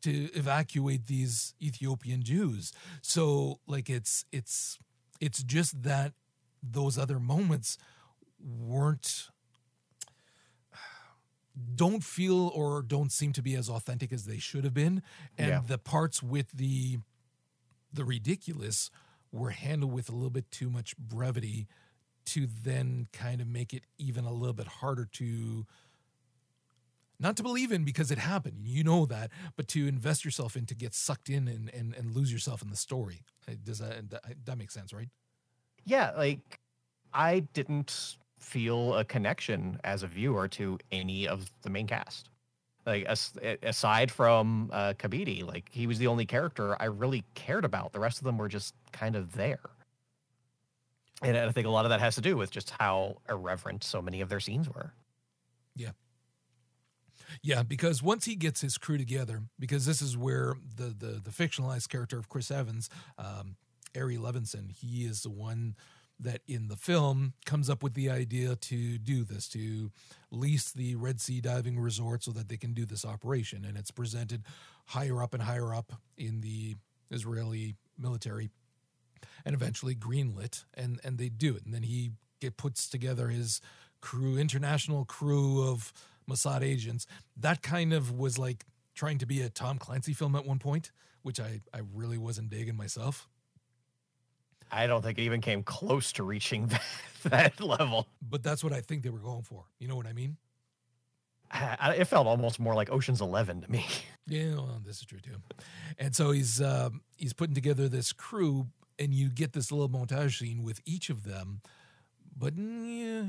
to 0.03 0.31
evacuate 0.35 1.07
these 1.07 1.55
ethiopian 1.63 2.23
jews. 2.23 2.73
So 3.03 3.61
like 3.67 3.91
it's 3.91 4.25
it's 4.33 4.79
it's 5.21 5.43
just 5.43 5.83
that 5.83 6.13
those 6.63 6.99
other 6.99 7.21
moments 7.21 7.77
weren't 8.39 9.29
don't 11.75 12.05
feel 12.05 12.49
or 12.49 12.83
don't 12.83 13.13
seem 13.13 13.33
to 13.33 13.43
be 13.43 13.55
as 13.55 13.69
authentic 13.69 14.13
as 14.13 14.25
they 14.25 14.39
should 14.39 14.65
have 14.65 14.75
been. 14.75 15.03
And 15.39 15.49
yeah. 15.49 15.61
the 15.67 15.79
parts 15.79 16.23
with 16.23 16.51
the 16.53 16.99
the 17.93 18.05
ridiculous 18.05 18.91
were 19.33 19.51
handled 19.51 19.93
with 19.93 20.09
a 20.09 20.13
little 20.13 20.31
bit 20.31 20.51
too 20.51 20.71
much 20.71 20.97
brevity 20.97 21.67
to 22.27 22.47
then 22.63 23.09
kind 23.13 23.41
of 23.41 23.49
make 23.49 23.75
it 23.75 23.83
even 23.99 24.25
a 24.25 24.33
little 24.33 24.53
bit 24.55 24.67
harder 24.67 25.09
to 25.13 25.67
not 27.19 27.37
to 27.37 27.43
believe 27.43 27.73
in 27.73 27.85
because 27.85 28.11
it 28.11 28.19
happened. 28.19 28.61
You 28.63 28.85
know 28.85 29.07
that 29.07 29.31
but 29.57 29.69
to 29.69 29.87
invest 29.87 30.25
yourself 30.25 30.57
in 30.57 30.67
to 30.67 30.75
get 30.75 30.95
sucked 30.95 31.29
in 31.29 31.49
and 31.49 31.71
and, 31.75 31.95
and 31.95 32.15
lose 32.15 32.33
yourself 32.33 32.63
in 32.63 32.71
the 32.71 32.77
story. 32.77 33.23
Uh, 33.49 33.55
does 33.63 33.79
that 33.79 34.11
that, 34.11 34.23
that 34.45 34.59
makes 34.59 34.75
sense 34.75 34.93
right? 34.93 35.09
Yeah 35.85 36.13
like 36.17 36.61
i 37.13 37.41
didn't 37.41 38.17
feel 38.41 38.95
a 38.95 39.05
connection 39.05 39.79
as 39.85 40.03
a 40.03 40.07
viewer 40.07 40.49
to 40.49 40.79
any 40.91 41.29
of 41.29 41.51
the 41.63 41.71
main 41.71 41.87
cast. 41.87 42.29
Like 42.87 43.05
as, 43.05 43.33
aside 43.63 44.11
from 44.11 44.71
uh, 44.73 44.95
Kabidi, 44.99 45.47
like 45.47 45.69
he 45.71 45.87
was 45.87 45.99
the 45.99 46.07
only 46.07 46.27
character 46.27 46.77
I 46.81 46.87
really 46.87 47.25
cared 47.35 47.65
about. 47.65 47.93
The 47.93 48.01
rest 48.01 48.19
of 48.19 48.25
them 48.25 48.39
were 48.39 48.49
just 48.49 48.75
kind 48.93 49.15
of 49.15 49.33
there. 49.33 49.61
And 51.23 51.37
I 51.37 51.51
think 51.53 51.67
a 51.67 51.71
lot 51.71 51.85
of 51.85 51.91
that 51.91 52.01
has 52.01 52.15
to 52.15 52.23
do 52.23 52.37
with 52.37 52.51
just 52.51 52.71
how 52.71 53.19
irreverent 53.29 53.85
so 53.85 54.01
many 54.01 54.23
of 54.23 54.31
their 54.31 54.41
scenes 54.41 54.69
were. 54.69 54.95
Yeah. 55.77 55.91
Yeah, 57.43 57.63
because 57.63 58.03
once 58.03 58.25
he 58.25 58.35
gets 58.35 58.63
his 58.63 58.79
crew 58.79 58.99
together, 58.99 59.43
because 59.59 59.87
this 59.87 60.03
is 60.03 60.17
where 60.17 60.55
the 60.77 60.87
the, 60.87 61.21
the 61.23 61.31
fictionalized 61.31 61.89
character 61.89 62.19
of 62.19 62.29
Chris 62.29 62.51
Evans, 62.51 62.89
um, 63.19 63.57
Ari 63.97 64.17
Levinson, 64.17 64.73
he 64.73 65.05
is 65.05 65.23
the 65.23 65.31
one 65.31 65.77
that 66.23 66.43
in 66.47 66.69
the 66.69 66.77
film 66.77 67.33
comes 67.47 67.71
up 67.71 67.83
with 67.83 67.95
the 67.95 68.11
idea 68.11 68.55
to 68.55 68.99
do 68.99 69.25
this, 69.25 69.49
to 69.49 69.91
lease 70.31 70.71
the 70.73 70.97
Red 70.97 71.21
Sea 71.21 71.41
diving 71.41 71.79
resort 71.79 72.23
so 72.23 72.31
that 72.33 72.49
they 72.49 72.57
can 72.57 72.75
do 72.75 72.85
this 72.85 73.05
operation. 73.05 73.65
And 73.65 73.77
it's 73.77 73.91
presented 73.91 74.45
higher 74.87 75.23
up 75.23 75.35
and 75.35 75.43
higher 75.43 75.75
up 75.75 75.93
in 76.19 76.41
the 76.41 76.77
Israeli 77.11 77.77
military 77.99 78.51
and 79.45 79.55
eventually 79.55 79.95
greenlit 79.95 80.65
and, 80.75 81.01
and 81.05 81.19
they 81.19 81.29
do 81.29 81.57
it. 81.57 81.65
And 81.65 81.75
then 81.75 81.83
he 81.83 82.13
get, 82.41 82.57
puts 82.57 82.89
together 82.89 83.29
his 83.29 83.61
crew, 84.01 84.37
international 84.37 85.05
crew 85.05 85.69
of 85.69 85.93
Mossad 86.29 86.63
agents. 86.63 87.07
That 87.37 87.63
kind 87.63 87.93
of 87.93 88.11
was 88.13 88.39
like 88.39 88.65
trying 88.95 89.19
to 89.19 89.27
be 89.27 89.41
a 89.41 89.49
Tom 89.49 89.79
Clancy 89.79 90.13
film 90.13 90.35
at 90.37 90.47
one 90.47 90.59
point, 90.59 90.91
which 91.23 91.41
I, 91.41 91.61
I 91.73 91.81
really 91.95 92.19
wasn't 92.19 92.51
digging 92.51 92.77
myself. 92.77 93.29
I 94.71 94.87
don't 94.87 95.03
think 95.03 95.19
it 95.19 95.23
even 95.23 95.41
came 95.41 95.63
close 95.63 96.13
to 96.13 96.23
reaching 96.23 96.67
that, 96.69 96.83
that 97.25 97.61
level. 97.61 98.09
But 98.23 98.43
that's 98.43 98.63
what 98.63 98.73
I 98.73 98.81
think 98.81 99.03
they 99.03 99.11
were 99.11 99.19
going 99.19 99.43
for. 99.43 99.65
You 99.79 99.89
know 99.89 99.97
what 99.97 100.07
I 100.07 100.13
mean? 100.13 100.37
I, 101.53 101.97
it 101.99 102.05
felt 102.05 102.29
almost 102.29 102.61
more 102.61 102.75
like 102.75 102.91
Ocean's 102.93 103.21
Eleven 103.21 103.61
to 103.63 103.71
me. 103.71 103.87
Yeah, 104.27 104.55
well, 104.55 104.81
this 104.87 104.99
is 104.99 105.07
true 105.07 105.19
too. 105.19 105.39
And 105.99 106.15
so 106.15 106.31
he's 106.31 106.61
uh, 106.61 106.91
he's 107.17 107.33
putting 107.33 107.55
together 107.55 107.89
this 107.89 108.13
crew, 108.13 108.69
and 108.97 109.13
you 109.13 109.29
get 109.29 109.55
this 109.55 109.73
little 109.73 109.89
montage 109.89 110.39
scene 110.39 110.63
with 110.63 110.81
each 110.87 111.11
of 111.11 111.25
them, 111.25 111.63
but 112.39 112.57
yeah, 112.57 113.25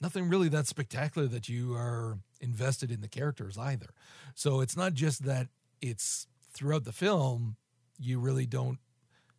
nothing 0.00 0.28
really 0.28 0.48
that 0.50 0.68
spectacular 0.68 1.26
that 1.26 1.48
you 1.48 1.74
are 1.74 2.18
invested 2.40 2.92
in 2.92 3.00
the 3.00 3.08
characters 3.08 3.58
either. 3.58 3.88
So 4.36 4.60
it's 4.60 4.76
not 4.76 4.94
just 4.94 5.24
that 5.24 5.48
it's 5.80 6.28
throughout 6.52 6.84
the 6.84 6.92
film 6.92 7.56
you 7.98 8.20
really 8.20 8.46
don't 8.46 8.78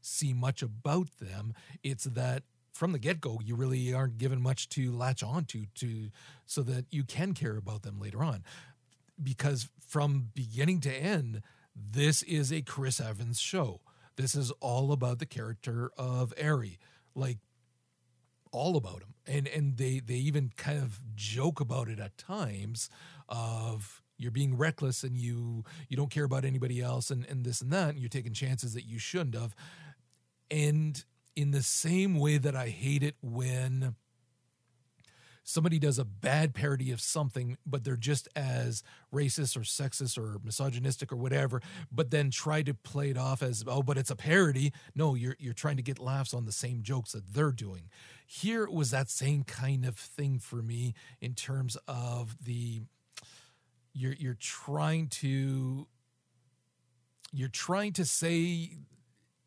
see 0.07 0.33
much 0.33 0.61
about 0.61 1.09
them. 1.19 1.53
It's 1.83 2.05
that 2.05 2.43
from 2.73 2.91
the 2.91 2.99
get 2.99 3.19
go, 3.19 3.39
you 3.43 3.55
really 3.55 3.93
aren't 3.93 4.17
given 4.17 4.41
much 4.41 4.69
to 4.69 4.91
latch 4.91 5.23
onto 5.23 5.65
to 5.75 6.09
so 6.45 6.61
that 6.61 6.85
you 6.91 7.03
can 7.03 7.33
care 7.33 7.57
about 7.57 7.81
them 7.81 7.99
later 7.99 8.23
on. 8.23 8.43
Because 9.21 9.69
from 9.87 10.29
beginning 10.35 10.79
to 10.81 10.91
end, 10.91 11.41
this 11.75 12.23
is 12.23 12.51
a 12.51 12.61
Chris 12.61 12.99
Evans 12.99 13.39
show. 13.39 13.81
This 14.15 14.35
is 14.35 14.51
all 14.59 14.91
about 14.91 15.19
the 15.19 15.25
character 15.25 15.91
of 15.97 16.33
Ari, 16.41 16.79
like 17.15 17.37
all 18.51 18.75
about 18.77 19.01
him. 19.01 19.13
And 19.25 19.47
and 19.47 19.77
they 19.77 19.99
they 19.99 20.15
even 20.15 20.51
kind 20.55 20.79
of 20.79 20.99
joke 21.15 21.59
about 21.59 21.89
it 21.89 21.99
at 21.99 22.17
times 22.17 22.89
of 23.27 24.01
you're 24.17 24.31
being 24.31 24.57
reckless 24.57 25.03
and 25.03 25.17
you 25.17 25.63
you 25.89 25.97
don't 25.97 26.09
care 26.09 26.23
about 26.23 26.45
anybody 26.45 26.81
else 26.81 27.11
and, 27.11 27.25
and 27.25 27.43
this 27.43 27.61
and 27.61 27.71
that 27.71 27.89
and 27.89 27.99
you're 27.99 28.09
taking 28.09 28.33
chances 28.33 28.73
that 28.73 28.85
you 28.85 28.97
shouldn't 28.97 29.35
have 29.35 29.55
and 30.49 31.03
in 31.35 31.51
the 31.51 31.61
same 31.61 32.17
way 32.19 32.37
that 32.37 32.55
I 32.55 32.69
hate 32.69 33.03
it 33.03 33.15
when 33.21 33.95
somebody 35.47 35.79
does 35.79 35.97
a 35.97 36.03
bad 36.03 36.53
parody 36.53 36.91
of 36.91 36.99
something, 36.99 37.57
but 37.65 37.85
they're 37.85 37.95
just 37.95 38.27
as 38.35 38.83
racist 39.13 39.55
or 39.55 39.61
sexist 39.61 40.17
or 40.17 40.39
misogynistic 40.43 41.11
or 41.11 41.15
whatever, 41.15 41.61
but 41.89 42.11
then 42.11 42.29
try 42.29 42.61
to 42.61 42.73
play 42.73 43.09
it 43.09 43.17
off 43.17 43.41
as 43.41 43.63
oh, 43.65 43.81
but 43.81 43.97
it's 43.97 44.09
a 44.09 44.15
parody. 44.15 44.73
No, 44.93 45.15
you're 45.15 45.37
you're 45.39 45.53
trying 45.53 45.77
to 45.77 45.83
get 45.83 45.99
laughs 45.99 46.33
on 46.33 46.45
the 46.45 46.51
same 46.51 46.83
jokes 46.83 47.13
that 47.13 47.33
they're 47.33 47.53
doing. 47.53 47.89
Here 48.25 48.69
was 48.69 48.91
that 48.91 49.09
same 49.09 49.43
kind 49.43 49.85
of 49.85 49.95
thing 49.95 50.39
for 50.39 50.57
me 50.57 50.93
in 51.21 51.33
terms 51.33 51.77
of 51.87 52.35
the 52.43 52.81
you're 53.93 54.15
you're 54.19 54.37
trying 54.39 55.07
to 55.07 55.87
you're 57.31 57.47
trying 57.47 57.93
to 57.93 58.05
say 58.05 58.71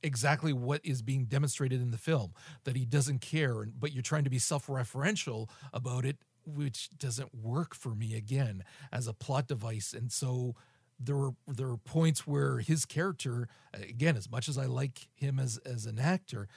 exactly 0.03 0.53
what 0.53 0.81
is 0.85 1.03
being 1.03 1.27
demonstrated 1.27 1.81
in 1.81 1.91
the 1.91 1.99
film 1.99 2.33
that 2.65 2.77
he 2.77 2.85
doesn't 2.85 3.21
care 3.21 3.67
but 3.79 3.93
you're 3.93 4.03
trying 4.03 4.25
to 4.25 4.31
be 4.31 4.39
self-referential 4.39 5.49
about 5.73 6.05
it 6.05 6.17
which 6.47 6.91
doesn't 6.99 7.35
work 7.35 7.75
for 7.75 7.95
me 7.95 8.15
again 8.15 8.65
as 8.93 9.07
a 9.07 9.13
plot 9.13 9.49
device. 9.49 9.93
And 9.93 10.11
so 10.11 10.55
there 10.99 11.17
were 11.17 11.31
there 11.47 11.69
were 11.69 11.79
points 11.79 12.27
where 12.27 12.59
his 12.59 12.85
character 12.85 13.49
again 13.73 14.17
as 14.17 14.31
much 14.31 14.49
as 14.49 14.59
I 14.59 14.67
like 14.67 15.09
him 15.17 15.39
as 15.39 15.59
as 15.59 15.87
an 15.87 15.99
actor 15.99 16.49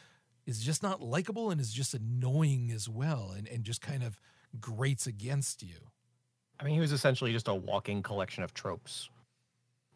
is 0.46 0.62
just 0.62 0.84
not 0.84 1.02
likable 1.02 1.50
and 1.50 1.62
is 1.62 1.72
just 1.72 1.94
annoying 1.94 2.72
as 2.74 2.90
well 2.90 3.34
and 3.36 3.48
and 3.48 3.64
just 3.64 3.82
kind 3.82 4.04
of 4.04 4.20
grates 4.60 5.08
against 5.08 5.64
you. 5.64 5.88
I 6.60 6.66
mean 6.66 6.74
he 6.76 6.82
was 6.82 6.92
essentially 6.92 7.32
just 7.32 7.48
a 7.48 7.56
walking 7.56 8.04
collection 8.04 8.44
of 8.44 8.54
tropes 8.54 9.10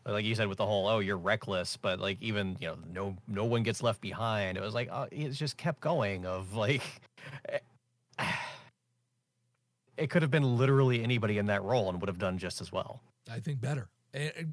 like 0.08 0.26
you 0.26 0.36
said 0.36 0.48
with 0.48 0.58
the 0.58 0.66
whole 0.66 0.88
oh 0.88 1.00
you're 1.00 1.18
reckless 1.18 1.78
but 1.78 2.00
like 2.00 2.18
even 2.22 2.56
you 2.60 2.68
know 2.68 2.78
no 2.94 3.18
no 3.28 3.46
one 3.46 3.64
gets 3.64 3.84
left 3.84 4.02
behind. 4.02 4.58
It 4.58 4.62
was 4.62 4.74
like 4.74 4.90
uh, 4.92 5.08
it 5.12 5.30
just 5.30 5.58
kept 5.58 5.82
going 5.82 6.26
of 6.26 6.54
like 6.56 6.84
it 9.98 10.10
could 10.10 10.22
have 10.22 10.32
been 10.32 10.58
literally 10.58 11.04
anybody 11.04 11.38
in 11.38 11.48
that 11.48 11.64
role 11.64 11.90
and 11.90 12.00
would 12.02 12.08
have 12.08 12.20
done 12.20 12.38
just 12.38 12.62
as 12.62 12.72
well. 12.72 13.02
I 13.32 13.40
think 13.40 13.60
better. 13.60 13.90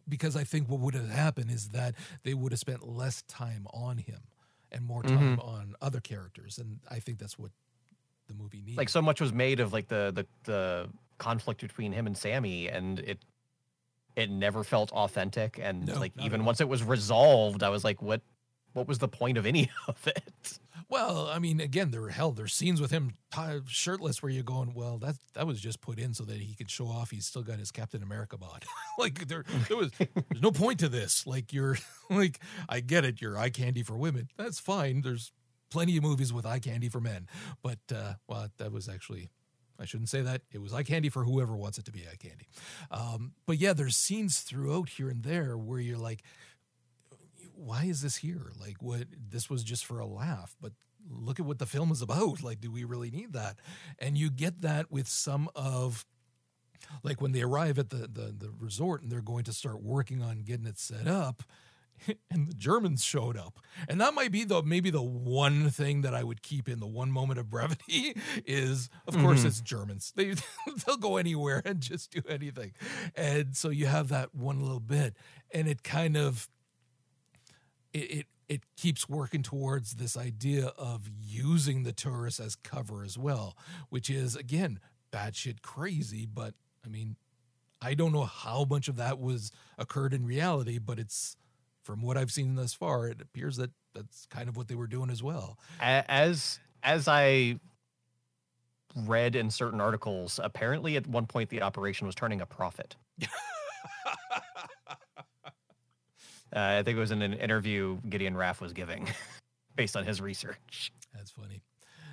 Because 0.09 0.37
i 0.37 0.45
think 0.45 0.69
what 0.69 0.81
would 0.81 0.95
have 0.95 1.09
happened 1.09 1.51
is 1.51 1.71
that 1.71 1.95
they 2.23 2.35
would 2.35 2.53
have 2.53 2.59
spent 2.59 2.87
less 2.87 3.23
time 3.23 3.67
on 3.73 3.97
him 3.97 4.21
and 4.73 4.85
more 4.85 5.03
time 5.03 5.37
mm-hmm. 5.37 5.41
on 5.41 5.75
other 5.81 6.01
characters 6.01 6.59
and 6.59 6.81
i 6.91 6.99
think 6.99 7.19
that's 7.19 7.39
what 7.39 7.51
the 8.27 8.35
movie 8.35 8.63
needs 8.67 8.77
like 8.77 8.89
so 8.89 9.01
much 9.01 9.21
was 9.21 9.33
made 9.33 9.61
of 9.61 9.73
like 9.73 9.89
the 9.89 10.13
the 10.15 10.27
the 10.43 10.89
conflict 11.19 11.61
between 11.63 11.93
him 11.93 12.07
and 12.07 12.17
sammy 12.19 12.69
and 12.69 12.99
it 12.99 13.19
it 14.17 14.31
never 14.31 14.65
felt 14.65 14.93
authentic. 14.93 15.59
And 15.63 15.87
no, 15.87 15.99
like 15.99 16.13
even 16.21 16.45
once 16.45 16.61
it 16.61 16.69
was 16.69 16.83
resolved 16.83 17.63
i 17.63 17.69
was 17.69 17.85
like 17.85 18.01
what 18.03 18.23
what 18.73 18.89
was 18.89 18.99
the 18.99 19.09
point 19.09 19.39
of 19.39 19.47
any 19.47 19.71
of 19.89 20.07
it? 20.07 20.59
Well 20.89 21.29
i 21.33 21.39
mean 21.39 21.61
again 21.61 21.91
there 21.91 22.01
were 22.01 22.11
hell 22.11 22.33
there's 22.33 22.53
scenes 22.53 22.81
with 22.81 22.91
him 22.91 23.13
t- 23.33 23.41
shirtless 23.67 24.23
where 24.23 24.31
you're 24.31 24.43
going 24.43 24.75
well 24.75 24.99
that 24.99 25.17
that 25.35 25.47
was 25.47 25.61
just 25.61 25.81
put 25.81 25.99
in 25.99 26.13
so 26.15 26.25
that 26.25 26.37
he 26.37 26.55
could 26.55 26.71
show 26.71 26.87
off 26.87 27.11
he's 27.11 27.27
still 27.27 27.43
got 27.43 27.59
his 27.59 27.71
captain 27.71 28.03
america 28.03 28.37
bod. 28.37 28.65
Like 28.99 29.27
there 29.27 29.45
there 29.69 29.77
was 29.77 29.91
there's 29.99 30.41
no 30.43 30.53
point 30.53 30.79
to 30.81 30.89
this. 30.89 31.27
Like 31.27 31.53
you're 31.53 31.77
like 32.11 32.39
i 32.69 32.79
get 32.81 33.05
it. 33.05 33.21
You're 33.21 33.37
eye 33.37 33.51
candy 33.51 33.83
for 33.83 33.97
women. 33.97 34.29
That's 34.37 34.61
fine. 34.61 35.01
There's 35.03 35.33
plenty 35.71 35.97
of 35.97 36.05
movies 36.05 36.33
with 36.33 36.47
eye 36.47 36.61
candy 36.61 36.89
for 36.89 37.01
men. 37.01 37.27
But 37.63 37.81
uh 37.93 38.15
well 38.29 38.49
that 38.59 38.71
was 38.71 38.89
actually 38.89 39.31
I 39.79 39.85
shouldn't 39.85 40.09
say 40.09 40.23
that. 40.23 40.43
It 40.53 40.61
was 40.61 40.73
eye 40.73 40.83
candy 40.83 41.09
for 41.09 41.25
whoever 41.25 41.57
wants 41.57 41.79
it 41.79 41.85
to 41.87 41.93
be 41.93 42.03
eye 42.03 42.17
candy. 42.19 42.47
Um, 42.91 43.33
but 43.47 43.59
yeah, 43.59 43.73
there's 43.73 43.97
scenes 43.97 44.41
throughout 44.41 44.89
here 44.89 45.09
and 45.09 45.23
there 45.23 45.57
where 45.57 45.81
you're 45.81 45.99
like, 45.99 46.23
why 47.55 47.85
is 47.85 48.03
this 48.03 48.17
here? 48.17 48.53
Like, 48.61 48.83
what? 48.83 49.07
This 49.31 49.49
was 49.49 49.63
just 49.63 49.85
for 49.85 49.99
a 49.99 50.07
laugh, 50.07 50.57
but 50.61 50.73
look 51.11 51.39
at 51.41 51.47
what 51.47 51.59
the 51.59 51.67
film 51.67 51.91
is 51.93 52.03
about. 52.03 52.43
Like, 52.43 52.61
do 52.61 52.71
we 52.71 52.85
really 52.85 53.11
need 53.11 53.33
that? 53.33 53.57
And 53.99 54.19
you 54.19 54.31
get 54.31 54.63
that 54.63 54.91
with 54.91 55.09
some 55.09 55.49
of 55.55 56.05
like 57.03 57.21
when 57.21 57.33
they 57.33 57.43
arrive 57.43 57.79
at 57.79 57.91
the, 57.91 58.09
the 58.09 58.35
the 58.37 58.51
resort 58.59 59.03
and 59.03 59.11
they're 59.11 59.23
going 59.23 59.45
to 59.45 59.53
start 59.53 59.83
working 59.83 60.23
on 60.23 60.43
getting 60.43 60.67
it 60.67 60.79
set 60.79 61.07
up 61.07 61.43
and 62.31 62.49
the 62.49 62.55
Germans 62.55 63.03
showed 63.03 63.37
up. 63.37 63.59
And 63.89 64.01
that 64.01 64.15
might 64.15 64.33
be 64.33 64.45
the 64.45 64.63
maybe 64.63 64.91
the 64.91 65.03
one 65.03 65.71
thing 65.71 66.03
that 66.03 66.15
I 66.15 66.23
would 66.23 66.43
keep 66.43 66.69
in 66.69 66.81
the 66.81 66.87
one 66.87 67.11
moment 67.11 67.39
of 67.39 67.51
brevity 67.51 68.17
is 68.47 68.89
of 69.07 69.15
mm-hmm. 69.15 69.25
course 69.25 69.45
it's 69.45 69.61
Germans. 69.61 70.13
They 70.17 70.35
they'll 70.87 70.97
go 70.97 71.17
anywhere 71.17 71.63
and 71.65 71.81
just 71.81 72.11
do 72.11 72.23
anything. 72.29 72.73
And 73.15 73.57
so 73.57 73.71
you 73.71 73.87
have 73.87 74.09
that 74.09 74.35
one 74.35 74.61
little 74.61 74.81
bit 74.81 75.17
and 75.53 75.69
it 75.69 75.83
kind 75.83 76.17
of 76.17 76.49
it, 77.93 77.99
it 77.99 78.27
it 78.47 78.63
keeps 78.77 79.09
working 79.09 79.43
towards 79.43 79.93
this 79.93 80.19
idea 80.19 80.67
of 80.77 81.09
using 81.19 81.83
the 81.83 81.93
tourists 81.93 82.41
as 82.41 82.55
cover 82.57 83.03
as 83.03 83.17
well, 83.17 83.57
which 83.89 84.11
is 84.11 84.37
again 84.37 84.81
batshit 85.13 85.63
crazy, 85.63 86.27
but 86.27 86.55
I 86.85 86.89
mean 86.89 87.17
I 87.81 87.93
don't 87.95 88.13
know 88.13 88.25
how 88.25 88.65
much 88.69 88.89
of 88.89 88.97
that 88.97 89.19
was 89.19 89.53
occurred 89.77 90.15
in 90.15 90.25
reality, 90.25 90.79
but 90.79 90.99
it's 90.99 91.37
from 91.85 92.03
what 92.03 92.17
I've 92.17 92.33
seen 92.33 92.55
thus 92.57 92.75
far, 92.75 93.07
it 93.07 93.21
appears 93.21 93.57
that 93.59 93.71
that's 93.95 94.27
kind 94.27 94.49
of 94.49 94.57
what 94.57 94.69
they 94.69 94.75
were 94.75 94.87
doing 94.87 95.11
as 95.11 95.23
well. 95.23 95.59
As 95.81 96.59
as 96.83 97.07
I 97.07 97.61
read 98.97 99.37
in 99.37 99.51
certain 99.51 99.81
articles, 99.81 100.41
apparently 100.43 100.97
at 100.97 101.07
one 101.07 101.27
point 101.27 101.51
the 101.51 101.63
operation 101.63 102.07
was 102.07 102.15
turning 102.15 102.41
a 102.41 102.47
profit. 102.47 102.97
uh, 103.23 103.27
I 106.53 106.83
think 106.83 106.97
it 106.97 107.01
was 107.01 107.11
in 107.11 107.23
an 107.23 107.35
interview 107.35 107.99
Gideon 108.09 108.37
Raff 108.37 108.61
was 108.61 108.73
giving, 108.73 109.09
based 109.77 109.97
on 109.97 110.05
his 110.05 110.21
research. 110.21 110.93
That's 111.15 111.31
funny. 111.31 111.63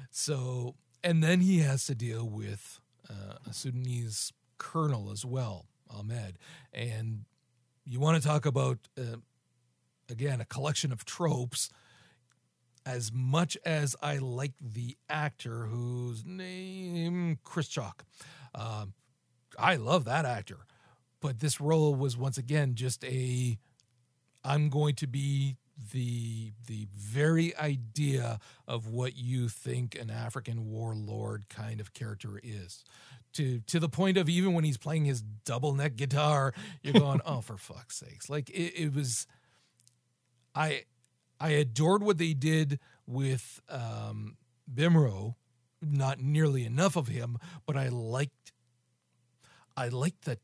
So, 0.09 0.75
and 1.03 1.23
then 1.23 1.41
he 1.41 1.59
has 1.59 1.85
to 1.87 1.95
deal 1.95 2.27
with 2.27 2.79
uh, 3.09 3.35
a 3.49 3.53
Sudanese 3.53 4.33
colonel 4.57 5.11
as 5.11 5.25
well, 5.25 5.67
Ahmed, 5.89 6.37
and 6.73 7.25
you 7.85 7.99
want 7.99 8.21
to 8.21 8.27
talk 8.27 8.45
about 8.45 8.77
uh, 8.97 9.17
again, 10.11 10.41
a 10.41 10.45
collection 10.45 10.91
of 10.91 11.05
tropes. 11.05 11.69
As 12.83 13.11
much 13.13 13.57
as 13.63 13.95
I 14.01 14.17
like 14.17 14.53
the 14.59 14.97
actor 15.07 15.65
whose 15.65 16.25
name 16.25 17.37
Chris 17.43 17.67
Chalk, 17.67 18.03
um, 18.55 18.93
I 19.57 19.75
love 19.75 20.05
that 20.05 20.25
actor, 20.25 20.65
but 21.21 21.39
this 21.39 21.61
role 21.61 21.93
was 21.93 22.17
once 22.17 22.37
again 22.37 22.75
just 22.75 23.03
a. 23.05 23.57
I'm 24.43 24.69
going 24.69 24.95
to 24.95 25.07
be 25.07 25.57
the 25.91 26.51
the 26.67 26.87
very 26.95 27.55
idea 27.57 28.39
of 28.67 28.87
what 28.87 29.15
you 29.15 29.47
think 29.47 29.95
an 29.99 30.09
African 30.09 30.69
warlord 30.69 31.45
kind 31.49 31.79
of 31.79 31.93
character 31.93 32.39
is. 32.41 32.83
To 33.33 33.59
to 33.67 33.79
the 33.79 33.89
point 33.89 34.17
of 34.17 34.27
even 34.27 34.53
when 34.53 34.63
he's 34.63 34.77
playing 34.77 35.05
his 35.05 35.21
double 35.21 35.73
neck 35.73 35.95
guitar, 35.95 36.53
you're 36.81 36.93
going, 36.99 37.21
oh, 37.25 37.41
for 37.41 37.57
fuck's 37.57 37.97
sakes! 37.97 38.29
Like 38.29 38.49
it, 38.49 38.73
it 38.75 38.93
was 38.93 39.27
I 40.55 40.83
I 41.39 41.49
adored 41.49 42.03
what 42.03 42.17
they 42.17 42.33
did 42.33 42.79
with 43.05 43.61
um, 43.69 44.37
Bimro. 44.71 45.35
Not 45.83 46.19
nearly 46.19 46.63
enough 46.63 46.95
of 46.95 47.07
him, 47.07 47.39
but 47.65 47.75
I 47.75 47.87
liked 47.87 48.51
I 49.75 49.87
liked 49.87 50.25
the 50.25 50.37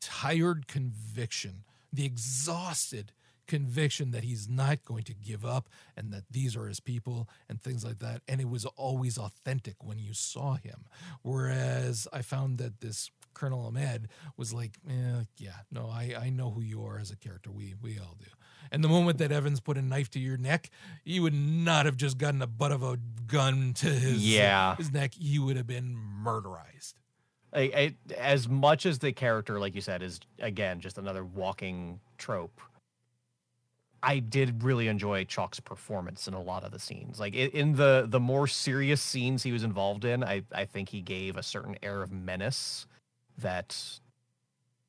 tired 0.00 0.66
conviction, 0.66 1.64
the 1.92 2.04
exhausted 2.04 3.12
conviction 3.46 4.10
that 4.10 4.24
he's 4.24 4.48
not 4.48 4.84
going 4.84 5.04
to 5.04 5.14
give 5.14 5.44
up 5.44 5.68
and 5.96 6.12
that 6.12 6.24
these 6.30 6.56
are 6.56 6.66
his 6.66 6.80
people 6.80 7.28
and 7.48 7.60
things 7.60 7.84
like 7.84 7.98
that. 7.98 8.22
And 8.26 8.40
it 8.40 8.48
was 8.48 8.64
always 8.64 9.18
authentic 9.18 9.76
when 9.82 9.98
you 9.98 10.14
saw 10.14 10.54
him. 10.54 10.86
Whereas 11.22 12.08
I 12.12 12.22
found 12.22 12.58
that 12.58 12.80
this 12.80 13.10
Colonel 13.34 13.66
Ahmed 13.66 14.08
was 14.36 14.52
like, 14.52 14.78
eh, 14.88 15.24
yeah, 15.36 15.58
no, 15.70 15.88
I, 15.90 16.14
I 16.18 16.30
know 16.30 16.50
who 16.50 16.62
you 16.62 16.84
are 16.84 16.98
as 16.98 17.10
a 17.10 17.16
character. 17.16 17.50
We 17.50 17.74
we 17.80 17.98
all 17.98 18.16
do. 18.18 18.30
And 18.70 18.82
the 18.82 18.88
moment 18.88 19.18
that 19.18 19.32
Evans 19.32 19.60
put 19.60 19.76
a 19.76 19.82
knife 19.82 20.10
to 20.10 20.18
your 20.18 20.36
neck, 20.36 20.70
you 21.04 21.22
would 21.22 21.34
not 21.34 21.86
have 21.86 21.96
just 21.96 22.18
gotten 22.18 22.38
the 22.38 22.46
butt 22.46 22.72
of 22.72 22.82
a 22.82 22.98
gun 23.26 23.72
to 23.74 23.86
his 23.86 24.26
yeah. 24.26 24.76
his 24.76 24.92
neck. 24.92 25.12
You 25.16 25.44
would 25.44 25.56
have 25.56 25.66
been 25.66 25.96
murderized. 26.24 26.94
I, 27.52 27.60
I, 27.60 27.94
as 28.18 28.48
much 28.48 28.84
as 28.84 28.98
the 28.98 29.12
character, 29.12 29.60
like 29.60 29.74
you 29.74 29.80
said, 29.80 30.02
is 30.02 30.20
again 30.40 30.80
just 30.80 30.98
another 30.98 31.24
walking 31.24 32.00
trope. 32.18 32.60
I 34.02 34.18
did 34.18 34.62
really 34.62 34.88
enjoy 34.88 35.24
Chalk's 35.24 35.60
performance 35.60 36.28
in 36.28 36.34
a 36.34 36.42
lot 36.42 36.62
of 36.62 36.72
the 36.72 36.78
scenes. 36.78 37.18
Like 37.18 37.34
in 37.34 37.76
the 37.76 38.06
the 38.06 38.20
more 38.20 38.46
serious 38.46 39.00
scenes 39.00 39.42
he 39.42 39.52
was 39.52 39.64
involved 39.64 40.04
in, 40.04 40.22
I 40.22 40.42
I 40.52 40.66
think 40.66 40.90
he 40.90 41.00
gave 41.00 41.36
a 41.36 41.42
certain 41.42 41.76
air 41.82 42.02
of 42.02 42.12
menace 42.12 42.86
that 43.38 44.00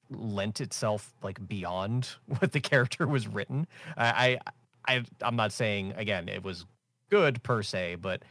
lent 0.09 0.61
itself 0.61 1.13
like 1.23 1.45
beyond 1.47 2.09
what 2.39 2.51
the 2.51 2.59
character 2.59 3.07
was 3.07 3.27
written. 3.27 3.67
I, 3.97 4.39
I, 4.87 5.03
I'm 5.21 5.35
not 5.35 5.51
saying 5.51 5.93
again 5.95 6.29
it 6.29 6.43
was 6.43 6.65
good 7.09 7.43
per 7.43 7.63
se, 7.63 7.95
but 7.95 8.23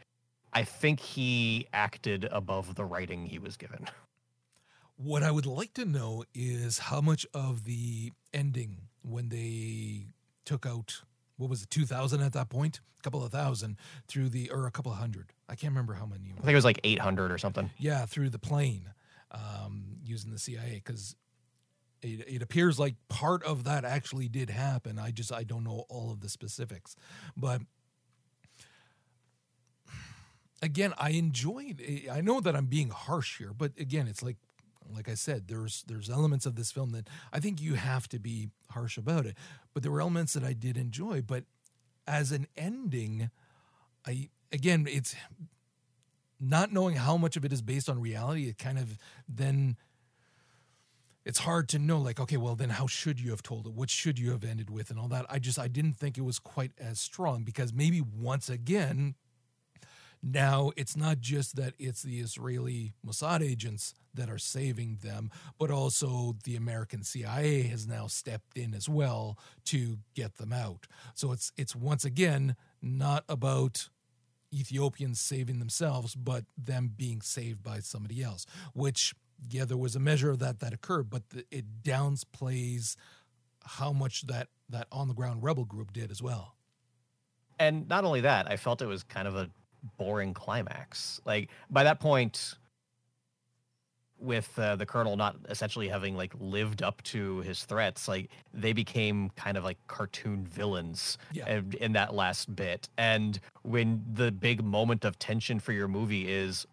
I 0.53 0.63
think 0.63 0.99
he 0.99 1.67
acted 1.73 2.27
above 2.31 2.75
the 2.75 2.85
writing 2.85 3.25
he 3.25 3.39
was 3.39 3.57
given. 3.57 3.87
What 4.97 5.23
I 5.23 5.31
would 5.31 5.45
like 5.45 5.73
to 5.73 5.83
know 5.83 6.23
is 6.33 6.77
how 6.77 7.01
much 7.01 7.25
of 7.33 7.65
the 7.65 8.13
ending 8.33 8.83
when 9.01 9.27
they 9.27 10.05
took 10.45 10.65
out 10.65 11.01
what 11.37 11.49
was 11.49 11.63
it, 11.63 11.69
2,000 11.69 12.21
at 12.21 12.33
that 12.33 12.49
point? 12.49 12.79
A 12.99 13.03
couple 13.03 13.23
of 13.23 13.31
thousand 13.31 13.77
through 14.07 14.29
the, 14.29 14.49
or 14.51 14.67
a 14.67 14.71
couple 14.71 14.91
of 14.91 14.97
hundred. 14.97 15.33
I 15.49 15.55
can't 15.55 15.71
remember 15.71 15.93
how 15.93 16.05
many. 16.05 16.33
I 16.37 16.41
think 16.41 16.51
it 16.51 16.55
was 16.55 16.65
like 16.65 16.79
800 16.83 17.31
or 17.31 17.37
something. 17.37 17.69
Yeah, 17.77 18.05
through 18.05 18.29
the 18.29 18.39
plane 18.39 18.89
um, 19.31 19.97
using 20.03 20.31
the 20.31 20.39
CIA 20.39 20.81
because 20.83 21.15
it, 22.05 22.35
it 22.35 22.41
appears 22.41 22.79
like 22.79 22.95
part 23.09 23.43
of 23.43 23.63
that 23.63 23.83
actually 23.83 24.29
did 24.29 24.49
happen. 24.49 24.99
I 24.99 25.11
just, 25.11 25.31
I 25.33 25.43
don't 25.43 25.63
know 25.63 25.85
all 25.89 26.11
of 26.11 26.21
the 26.21 26.29
specifics. 26.29 26.95
But 27.35 27.61
again, 30.61 30.93
I 30.97 31.11
enjoyed. 31.11 31.81
Eh, 31.85 32.11
I 32.11 32.21
know 32.21 32.39
that 32.39 32.55
I'm 32.55 32.67
being 32.67 32.89
harsh 32.89 33.37
here, 33.37 33.53
but 33.55 33.71
again, 33.79 34.07
it's 34.07 34.23
like, 34.23 34.37
like 34.93 35.09
I 35.09 35.15
said, 35.15 35.47
there's 35.47 35.83
there's 35.87 36.11
elements 36.11 36.45
of 36.45 36.55
this 36.55 36.71
film 36.71 36.91
that 36.91 37.07
I 37.33 37.39
think 37.39 37.59
you 37.59 37.73
have 37.73 38.07
to 38.09 38.19
be 38.19 38.49
harsh 38.69 38.97
about 38.97 39.25
it. 39.25 39.35
But 39.73 39.81
there 39.81 39.91
were 39.91 40.01
elements 40.01 40.33
that 40.33 40.43
I 40.43 40.53
did 40.53 40.77
enjoy. 40.77 41.23
But 41.23 41.45
as 42.05 42.31
an 42.31 42.45
ending, 42.55 43.31
I 44.05 44.29
again, 44.51 44.85
it's 44.87 45.15
not 46.39 46.71
knowing 46.71 46.97
how 46.97 47.17
much 47.17 47.35
of 47.35 47.45
it 47.45 47.51
is 47.51 47.63
based 47.63 47.89
on 47.89 47.99
reality. 47.99 48.47
It 48.47 48.59
kind 48.59 48.77
of 48.77 48.99
then 49.27 49.77
it's 51.25 51.39
hard 51.39 51.67
to 51.69 51.79
know 51.79 51.99
like 51.99 52.19
okay 52.19 52.37
well 52.37 52.55
then 52.55 52.69
how 52.69 52.87
should 52.87 53.19
you 53.19 53.31
have 53.31 53.43
told 53.43 53.65
it 53.65 53.73
what 53.73 53.89
should 53.89 54.19
you 54.19 54.31
have 54.31 54.43
ended 54.43 54.69
with 54.69 54.89
and 54.89 54.99
all 54.99 55.07
that 55.07 55.25
i 55.29 55.39
just 55.39 55.59
i 55.59 55.67
didn't 55.67 55.93
think 55.93 56.17
it 56.17 56.21
was 56.21 56.39
quite 56.39 56.71
as 56.79 56.99
strong 56.99 57.43
because 57.43 57.73
maybe 57.73 58.01
once 58.01 58.49
again 58.49 59.15
now, 60.27 60.71
it's 60.75 60.97
not 60.97 61.19
just 61.19 61.55
that 61.55 61.75
it's 61.77 62.01
the 62.01 62.19
Israeli 62.19 62.93
Mossad 63.05 63.41
agents 63.41 63.93
that 64.15 64.27
are 64.27 64.39
saving 64.39 64.97
them, 65.03 65.29
but 65.59 65.69
also 65.69 66.35
the 66.45 66.55
American 66.55 67.03
CIA 67.03 67.61
has 67.63 67.85
now 67.85 68.07
stepped 68.07 68.57
in 68.57 68.73
as 68.73 68.89
well 68.89 69.37
to 69.65 69.99
get 70.15 70.37
them 70.37 70.51
out. 70.51 70.87
So 71.13 71.31
it's 71.31 71.51
it's 71.57 71.75
once 71.75 72.03
again 72.03 72.55
not 72.81 73.23
about 73.29 73.89
Ethiopians 74.51 75.19
saving 75.19 75.59
themselves, 75.59 76.15
but 76.15 76.45
them 76.57 76.91
being 76.95 77.21
saved 77.21 77.61
by 77.61 77.79
somebody 77.79 78.23
else. 78.23 78.47
Which, 78.73 79.13
yeah, 79.49 79.65
there 79.65 79.77
was 79.77 79.95
a 79.95 79.99
measure 79.99 80.31
of 80.31 80.39
that 80.39 80.59
that 80.59 80.73
occurred, 80.73 81.09
but 81.09 81.29
the, 81.29 81.45
it 81.51 81.83
downplays 81.83 82.95
how 83.63 83.91
much 83.91 84.23
that 84.27 84.47
that 84.69 84.87
on 84.91 85.07
the 85.07 85.13
ground 85.13 85.43
rebel 85.43 85.65
group 85.65 85.93
did 85.93 86.11
as 86.11 86.21
well. 86.21 86.55
And 87.59 87.87
not 87.87 88.03
only 88.03 88.21
that, 88.21 88.49
I 88.49 88.57
felt 88.57 88.81
it 88.81 88.85
was 88.87 89.03
kind 89.03 89.27
of 89.27 89.35
a 89.35 89.49
boring 89.97 90.33
climax. 90.33 91.21
Like 91.25 91.49
by 91.69 91.83
that 91.83 91.99
point, 91.99 92.55
with 94.17 94.57
uh, 94.57 94.75
the 94.77 94.85
colonel 94.85 95.17
not 95.17 95.35
essentially 95.49 95.87
having 95.89 96.15
like 96.15 96.33
lived 96.39 96.81
up 96.81 97.01
to 97.03 97.39
his 97.41 97.63
threats, 97.65 98.07
like 98.07 98.29
they 98.53 98.73
became 98.73 99.29
kind 99.35 99.57
of 99.57 99.63
like 99.63 99.77
cartoon 99.87 100.45
villains 100.45 101.17
Yeah. 101.33 101.49
in, 101.57 101.73
in 101.79 101.91
that 101.93 102.13
last 102.13 102.55
bit. 102.55 102.87
And 102.97 103.39
when 103.63 104.03
the 104.13 104.31
big 104.31 104.63
moment 104.63 105.05
of 105.05 105.19
tension 105.19 105.59
for 105.59 105.73
your 105.73 105.87
movie 105.87 106.31
is, 106.31 106.65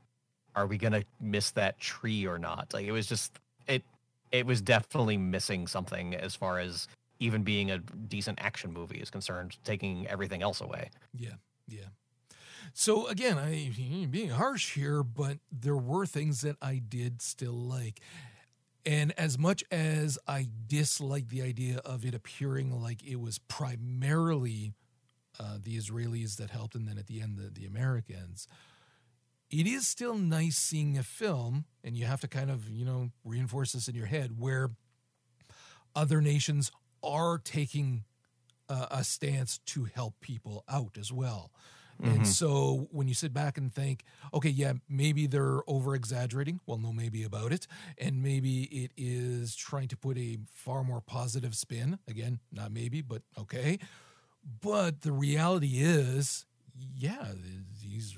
are 0.55 0.67
we 0.67 0.79
gonna 0.79 1.05
miss 1.21 1.51
that 1.53 1.79
tree 1.79 2.27
or 2.27 2.39
not? 2.39 2.73
Like 2.73 2.87
it 2.87 2.93
was 2.93 3.07
just 3.07 3.39
it. 3.67 3.83
It 4.31 4.47
was 4.47 4.63
definitely 4.63 5.19
missing 5.19 5.67
something 5.67 6.15
as 6.15 6.35
far 6.35 6.59
as 6.59 6.89
even 7.19 7.43
being 7.43 7.71
a 7.71 7.79
decent 7.79 8.39
action 8.41 8.73
movie 8.73 8.99
is 8.99 9.11
concerned, 9.11 9.57
taking 9.65 10.07
everything 10.09 10.43
else 10.43 10.61
away. 10.61 10.91
Yeah, 11.15 11.35
yeah. 11.69 11.87
So 12.75 13.07
again, 13.07 13.39
I 13.39 13.71
being 14.11 14.31
harsh 14.31 14.75
here, 14.75 15.03
but 15.03 15.39
there 15.51 15.77
were 15.77 16.07
things 16.07 16.41
that 16.41 16.57
I 16.63 16.81
did 16.87 17.21
still 17.23 17.53
like. 17.53 18.01
And 18.85 19.13
as 19.17 19.39
much 19.39 19.63
as 19.71 20.19
I 20.27 20.49
dislike 20.67 21.29
the 21.29 21.43
idea 21.43 21.79
of 21.85 22.05
it 22.05 22.15
appearing 22.15 22.73
like 22.83 23.05
it 23.05 23.21
was 23.21 23.39
primarily 23.39 24.73
uh, 25.39 25.59
the 25.63 25.77
Israelis 25.77 26.37
that 26.37 26.51
helped, 26.51 26.75
and 26.75 26.89
then 26.89 26.99
at 26.99 27.07
the 27.07 27.21
end 27.21 27.39
the, 27.39 27.49
the 27.49 27.67
Americans, 27.67 28.49
it 29.53 29.67
is 29.67 29.87
still 29.87 30.17
nice 30.17 30.57
seeing 30.57 30.97
a 30.99 31.03
film, 31.03 31.67
and 31.85 31.97
you 31.97 32.07
have 32.07 32.21
to 32.23 32.29
kind 32.29 32.51
of 32.51 32.69
you 32.71 32.85
know 32.85 33.11
reinforce 33.25 33.73
this 33.73 33.89
in 33.89 33.95
your 33.95 34.07
head 34.07 34.39
where 34.39 34.71
other 35.95 36.21
nations 36.21 36.73
are 37.03 37.39
taking 37.39 38.05
uh, 38.69 38.87
a 38.91 39.05
stance 39.05 39.59
to 39.59 39.85
help 39.85 40.15
people 40.21 40.65
out 40.69 40.97
as 40.99 41.13
well. 41.13 41.51
And 42.03 42.27
so 42.27 42.89
when 42.91 43.07
you 43.07 43.15
sit 43.15 43.33
back 43.33 43.57
and 43.57 43.73
think, 43.73 44.03
okay, 44.35 44.49
yeah, 44.49 44.73
maybe 44.89 45.27
they're 45.29 45.61
over 45.69 45.95
exaggerating. 45.95 46.59
Well, 46.67 46.79
no, 46.79 46.93
maybe 46.93 47.23
about 47.23 47.53
it. 47.53 47.69
And 47.97 48.23
maybe 48.23 48.63
it 48.65 48.91
is 48.97 49.55
trying 49.55 49.89
to 49.89 49.97
put 49.97 50.19
a 50.19 50.39
far 50.53 50.83
more 50.83 51.01
positive 51.01 51.55
spin. 51.55 51.99
Again, 52.09 52.41
not 52.51 52.73
maybe, 52.73 53.03
but 53.03 53.23
okay. 53.39 53.79
But 54.61 55.03
the 55.03 55.13
reality 55.13 55.75
is, 55.79 56.45
yeah, 56.97 57.29
these 57.81 58.17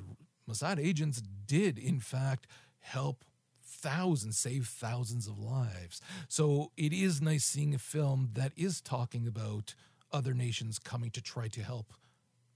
Mossad 0.49 0.79
agents 0.79 1.23
did, 1.47 1.79
in 1.79 2.01
fact, 2.01 2.47
help 2.81 3.25
thousands, 3.63 4.39
save 4.39 4.67
thousands 4.67 5.27
of 5.27 5.39
lives. 5.39 6.01
So 6.29 6.71
it 6.77 6.93
is 6.93 7.21
nice 7.21 7.45
seeing 7.45 7.75
a 7.75 7.79
film 7.79 8.31
that 8.35 8.53
is 8.57 8.81
talking 8.81 9.27
about 9.27 9.75
other 10.13 10.33
nations 10.33 10.79
coming 10.79 11.11
to 11.11 11.21
try 11.23 11.49
to 11.49 11.63
help 11.63 11.93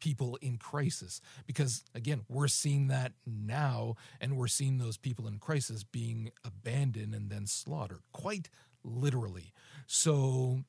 people 0.01 0.39
in 0.41 0.57
crisis 0.57 1.21
because 1.45 1.83
again 1.93 2.21
we're 2.29 2.47
seeing 2.47 2.87
that 2.87 3.13
now 3.27 3.97
and 4.21 4.37
we're 4.37 4.47
seeing 4.47 4.79
those 4.79 4.97
people 4.97 5.27
in 5.27 5.39
crisis 5.41 5.83
being 5.83 6.31
abandoned 6.45 7.15
and 7.15 7.31
then 7.31 7.47
slaughtered 7.47 8.03
quite 8.13 8.49
literally 8.85 9.53
so 9.89 10.61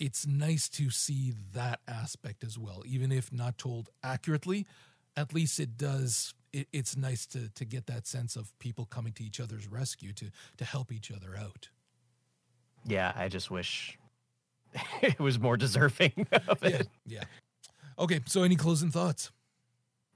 it's 0.00 0.26
nice 0.26 0.68
to 0.68 0.90
see 0.90 1.32
that 1.54 1.78
aspect 1.86 2.42
as 2.42 2.58
well 2.58 2.82
even 2.84 3.12
if 3.12 3.32
not 3.32 3.56
told 3.56 3.88
accurately 4.02 4.66
at 5.16 5.34
least 5.34 5.60
it 5.60 5.76
does 5.76 6.34
it, 6.52 6.68
it's 6.72 6.96
nice 6.96 7.26
to 7.26 7.48
to 7.50 7.64
get 7.64 7.86
that 7.86 8.06
sense 8.06 8.36
of 8.36 8.56
people 8.58 8.84
coming 8.86 9.12
to 9.14 9.24
each 9.24 9.40
other's 9.40 9.66
rescue 9.68 10.12
to 10.12 10.30
to 10.56 10.64
help 10.64 10.92
each 10.92 11.10
other 11.10 11.36
out 11.36 11.68
Yeah, 12.86 13.12
I 13.16 13.28
just 13.28 13.50
wish 13.50 13.98
it 15.02 15.18
was 15.20 15.38
more 15.38 15.56
deserving 15.56 16.26
of 16.48 16.58
yeah 16.62 16.68
it. 16.68 16.88
yeah 17.06 17.24
okay 17.98 18.20
so 18.26 18.42
any 18.42 18.56
closing 18.56 18.90
thoughts 18.90 19.30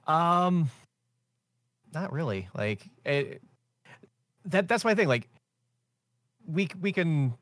Um, 0.07 0.69
not 1.93 2.11
really. 2.11 2.47
Like 2.55 2.87
it, 3.05 3.41
that. 4.45 4.67
That's 4.67 4.83
my 4.85 4.95
thing. 4.95 5.07
Like 5.07 5.27
we 6.47 6.69
we 6.81 6.91
can 6.91 7.33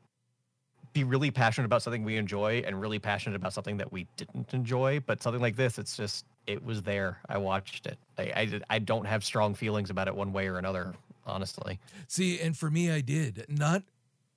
be 0.92 1.04
really 1.04 1.30
passionate 1.30 1.66
about 1.66 1.82
something 1.82 2.04
we 2.04 2.16
enjoy 2.16 2.62
and 2.66 2.80
really 2.80 2.98
passionate 2.98 3.36
about 3.36 3.52
something 3.52 3.76
that 3.78 3.92
we 3.92 4.06
didn't 4.16 4.52
enjoy. 4.54 5.00
But 5.00 5.22
something 5.22 5.40
like 5.42 5.56
this, 5.56 5.78
it's 5.78 5.96
just 5.96 6.24
it 6.46 6.64
was 6.64 6.82
there. 6.82 7.18
I 7.28 7.38
watched 7.38 7.86
it. 7.86 7.98
I 8.18 8.22
I, 8.22 8.60
I 8.70 8.78
don't 8.78 9.06
have 9.06 9.24
strong 9.24 9.54
feelings 9.54 9.90
about 9.90 10.08
it 10.08 10.14
one 10.14 10.32
way 10.32 10.48
or 10.48 10.58
another. 10.58 10.94
Honestly. 11.26 11.80
See, 12.06 12.38
and 12.38 12.56
for 12.56 12.70
me, 12.70 12.88
I 12.88 13.00
did 13.00 13.46
not, 13.48 13.82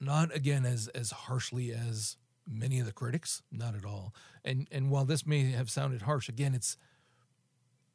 not 0.02 0.36
again 0.36 0.66
as 0.66 0.88
as 0.90 1.12
harshly 1.12 1.72
as 1.72 2.18
many 2.48 2.80
of 2.80 2.88
the 2.88 2.92
critics, 2.92 3.44
not 3.52 3.76
at 3.76 3.86
all. 3.86 4.14
And 4.44 4.68
and 4.72 4.90
while 4.90 5.06
this 5.06 5.26
may 5.26 5.52
have 5.52 5.70
sounded 5.70 6.04
harsh, 6.04 6.30
again, 6.30 6.56
it's 6.56 6.78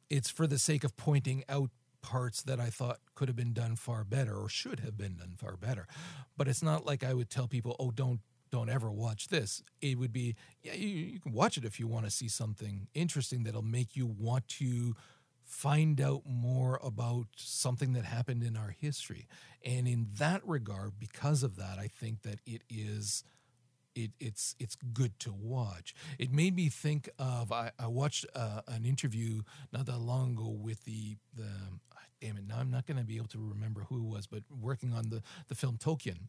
it's 0.09 0.29
for 0.29 0.47
the 0.47 0.57
sake 0.59 0.83
of 0.83 0.95
pointing 0.95 1.43
out 1.49 1.71
parts 2.01 2.41
that 2.43 2.59
I 2.59 2.69
thought 2.69 2.99
could 3.15 3.27
have 3.27 3.35
been 3.35 3.53
done 3.53 3.75
far 3.75 4.03
better 4.03 4.35
or 4.37 4.47
should 4.47 4.79
have 4.81 4.95
been 4.95 5.17
done 5.17 5.33
far 5.37 5.57
better. 5.57 5.87
But 6.37 6.47
it's 6.47 6.61
not 6.63 6.85
like 6.85 7.03
I 7.03 7.13
would 7.13 7.29
tell 7.29 7.47
people, 7.47 7.75
"Oh, 7.79 7.91
don't 7.91 8.21
don't 8.57 8.69
ever 8.69 8.91
watch 8.91 9.27
this." 9.27 9.63
It 9.81 9.97
would 9.99 10.13
be, 10.13 10.35
yeah, 10.63 10.73
you, 10.73 10.87
you 10.87 11.19
can 11.19 11.33
watch 11.33 11.57
it 11.57 11.65
if 11.65 11.79
you 11.79 11.87
want 11.87 12.05
to 12.05 12.11
see 12.11 12.29
something 12.29 12.87
interesting 12.93 13.43
that'll 13.43 13.61
make 13.79 13.95
you 13.95 14.05
want 14.05 14.47
to 14.59 14.95
find 15.43 16.01
out 16.01 16.23
more 16.25 16.79
about 16.83 17.27
something 17.35 17.93
that 17.93 18.05
happened 18.05 18.43
in 18.43 18.57
our 18.57 18.69
history. 18.69 19.27
And 19.63 19.87
in 19.87 20.07
that 20.17 20.41
regard, 20.45 20.93
because 20.99 21.43
of 21.43 21.55
that, 21.57 21.77
I 21.79 21.87
think 21.87 22.23
that 22.23 22.39
it 22.45 22.63
is 22.69 23.23
it, 23.95 24.11
it's 24.19 24.55
it's 24.59 24.75
good 24.93 25.17
to 25.19 25.33
watch. 25.33 25.95
It 26.19 26.31
made 26.31 26.55
me 26.55 26.69
think 26.69 27.09
of 27.17 27.51
I, 27.51 27.71
I 27.79 27.87
watched 27.87 28.25
uh, 28.35 28.61
an 28.67 28.85
interview 28.85 29.41
not 29.71 29.85
that 29.85 29.99
long 29.99 30.33
ago 30.33 30.49
with 30.49 30.83
the 30.83 31.15
the 31.33 31.49
damn 32.21 32.37
it 32.37 32.43
now 32.47 32.57
I'm 32.59 32.71
not 32.71 32.85
going 32.85 32.97
to 32.97 33.05
be 33.05 33.15
able 33.17 33.27
to 33.29 33.39
remember 33.39 33.81
who 33.89 33.97
it 33.97 34.09
was, 34.15 34.27
but 34.27 34.43
working 34.49 34.93
on 34.93 35.09
the 35.09 35.21
the 35.47 35.55
film 35.55 35.77
Tolkien, 35.77 36.27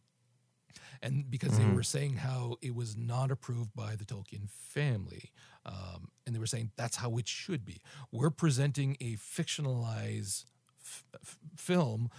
and 1.01 1.29
because 1.29 1.55
they 1.55 1.65
Mhm. 1.65 1.73
were 1.73 1.83
saying 1.83 2.17
how 2.17 2.57
it 2.61 2.75
was 2.75 2.95
not 2.95 3.31
approved 3.31 3.73
by 3.75 3.95
the 3.95 4.05
Tolkien 4.05 4.49
family, 4.49 5.31
um, 5.65 6.11
and 6.25 6.35
they 6.35 6.39
were 6.39 6.47
saying 6.47 6.71
that's 6.75 6.97
how 6.97 7.17
it 7.17 7.27
should 7.27 7.65
be. 7.65 7.81
We're 8.11 8.29
presenting 8.31 8.97
a 8.99 9.15
fictionalized 9.17 10.45
f- 10.81 11.03
f- 11.21 11.37
film 11.55 12.09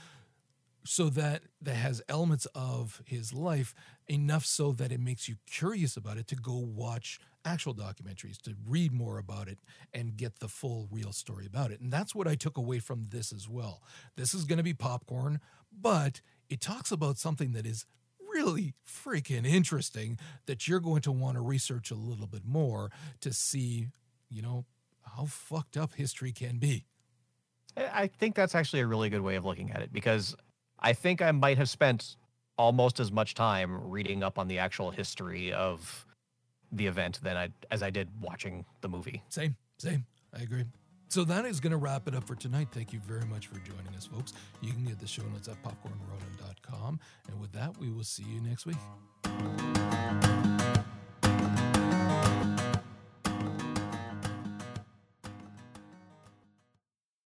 so 0.84 1.10
that 1.10 1.42
that 1.60 1.74
has 1.74 2.00
elements 2.08 2.46
of 2.54 3.02
his 3.04 3.32
life 3.34 3.74
enough 4.08 4.44
so 4.46 4.72
that 4.72 4.90
it 4.92 5.00
makes 5.00 5.28
you 5.28 5.36
curious 5.46 5.96
about 5.96 6.16
it 6.16 6.26
to 6.28 6.36
go 6.36 6.56
watch 6.56 7.18
actual 7.44 7.74
documentaries 7.74 8.40
to 8.40 8.54
read 8.66 8.92
more 8.92 9.18
about 9.18 9.48
it 9.48 9.58
and 9.92 10.16
get 10.16 10.38
the 10.38 10.48
full 10.48 10.88
real 10.90 11.12
story 11.12 11.46
about 11.46 11.70
it 11.70 11.80
and 11.80 11.92
that's 11.92 12.14
what 12.14 12.26
i 12.28 12.34
took 12.34 12.56
away 12.56 12.78
from 12.78 13.06
this 13.10 13.32
as 13.32 13.48
well 13.48 13.82
this 14.16 14.32
is 14.34 14.44
going 14.44 14.56
to 14.56 14.62
be 14.62 14.72
popcorn 14.74 15.40
but 15.72 16.20
it 16.48 16.60
talks 16.60 16.90
about 16.90 17.18
something 17.18 17.52
that 17.52 17.66
is 17.66 17.84
really 18.38 18.74
freaking 18.86 19.46
interesting 19.46 20.18
that 20.46 20.68
you're 20.68 20.80
going 20.80 21.02
to 21.02 21.12
want 21.12 21.36
to 21.36 21.40
research 21.40 21.90
a 21.90 21.94
little 21.94 22.26
bit 22.26 22.44
more 22.44 22.90
to 23.20 23.32
see, 23.32 23.88
you 24.30 24.42
know, 24.42 24.64
how 25.02 25.24
fucked 25.24 25.76
up 25.76 25.94
history 25.94 26.32
can 26.32 26.58
be. 26.58 26.86
I 27.76 28.06
think 28.06 28.34
that's 28.34 28.54
actually 28.54 28.80
a 28.80 28.86
really 28.86 29.10
good 29.10 29.20
way 29.20 29.36
of 29.36 29.44
looking 29.44 29.70
at 29.70 29.82
it 29.82 29.92
because 29.92 30.34
I 30.78 30.92
think 30.92 31.22
I 31.22 31.32
might 31.32 31.58
have 31.58 31.68
spent 31.68 32.16
almost 32.56 33.00
as 33.00 33.12
much 33.12 33.34
time 33.34 33.80
reading 33.88 34.22
up 34.22 34.38
on 34.38 34.48
the 34.48 34.58
actual 34.58 34.90
history 34.90 35.52
of 35.52 36.06
the 36.72 36.86
event 36.86 37.20
than 37.22 37.36
I 37.36 37.48
as 37.70 37.82
I 37.82 37.90
did 37.90 38.08
watching 38.20 38.64
the 38.80 38.88
movie. 38.88 39.22
Same, 39.28 39.56
same. 39.78 40.06
I 40.36 40.42
agree. 40.42 40.64
So 41.08 41.24
that 41.24 41.46
is 41.46 41.58
going 41.58 41.70
to 41.70 41.78
wrap 41.78 42.06
it 42.06 42.14
up 42.14 42.26
for 42.26 42.34
tonight. 42.34 42.68
Thank 42.70 42.92
you 42.92 43.00
very 43.00 43.24
much 43.24 43.46
for 43.46 43.58
joining 43.60 43.94
us, 43.96 44.06
folks. 44.06 44.34
You 44.60 44.72
can 44.72 44.84
get 44.84 44.98
the 44.98 45.06
show 45.06 45.22
notes 45.22 45.48
at 45.48 45.56
popcornronin.com. 45.62 47.00
And 47.28 47.40
with 47.40 47.52
that, 47.52 47.78
we 47.78 47.90
will 47.90 48.04
see 48.04 48.24
you 48.24 48.40
next 48.42 48.66
week. 48.66 48.76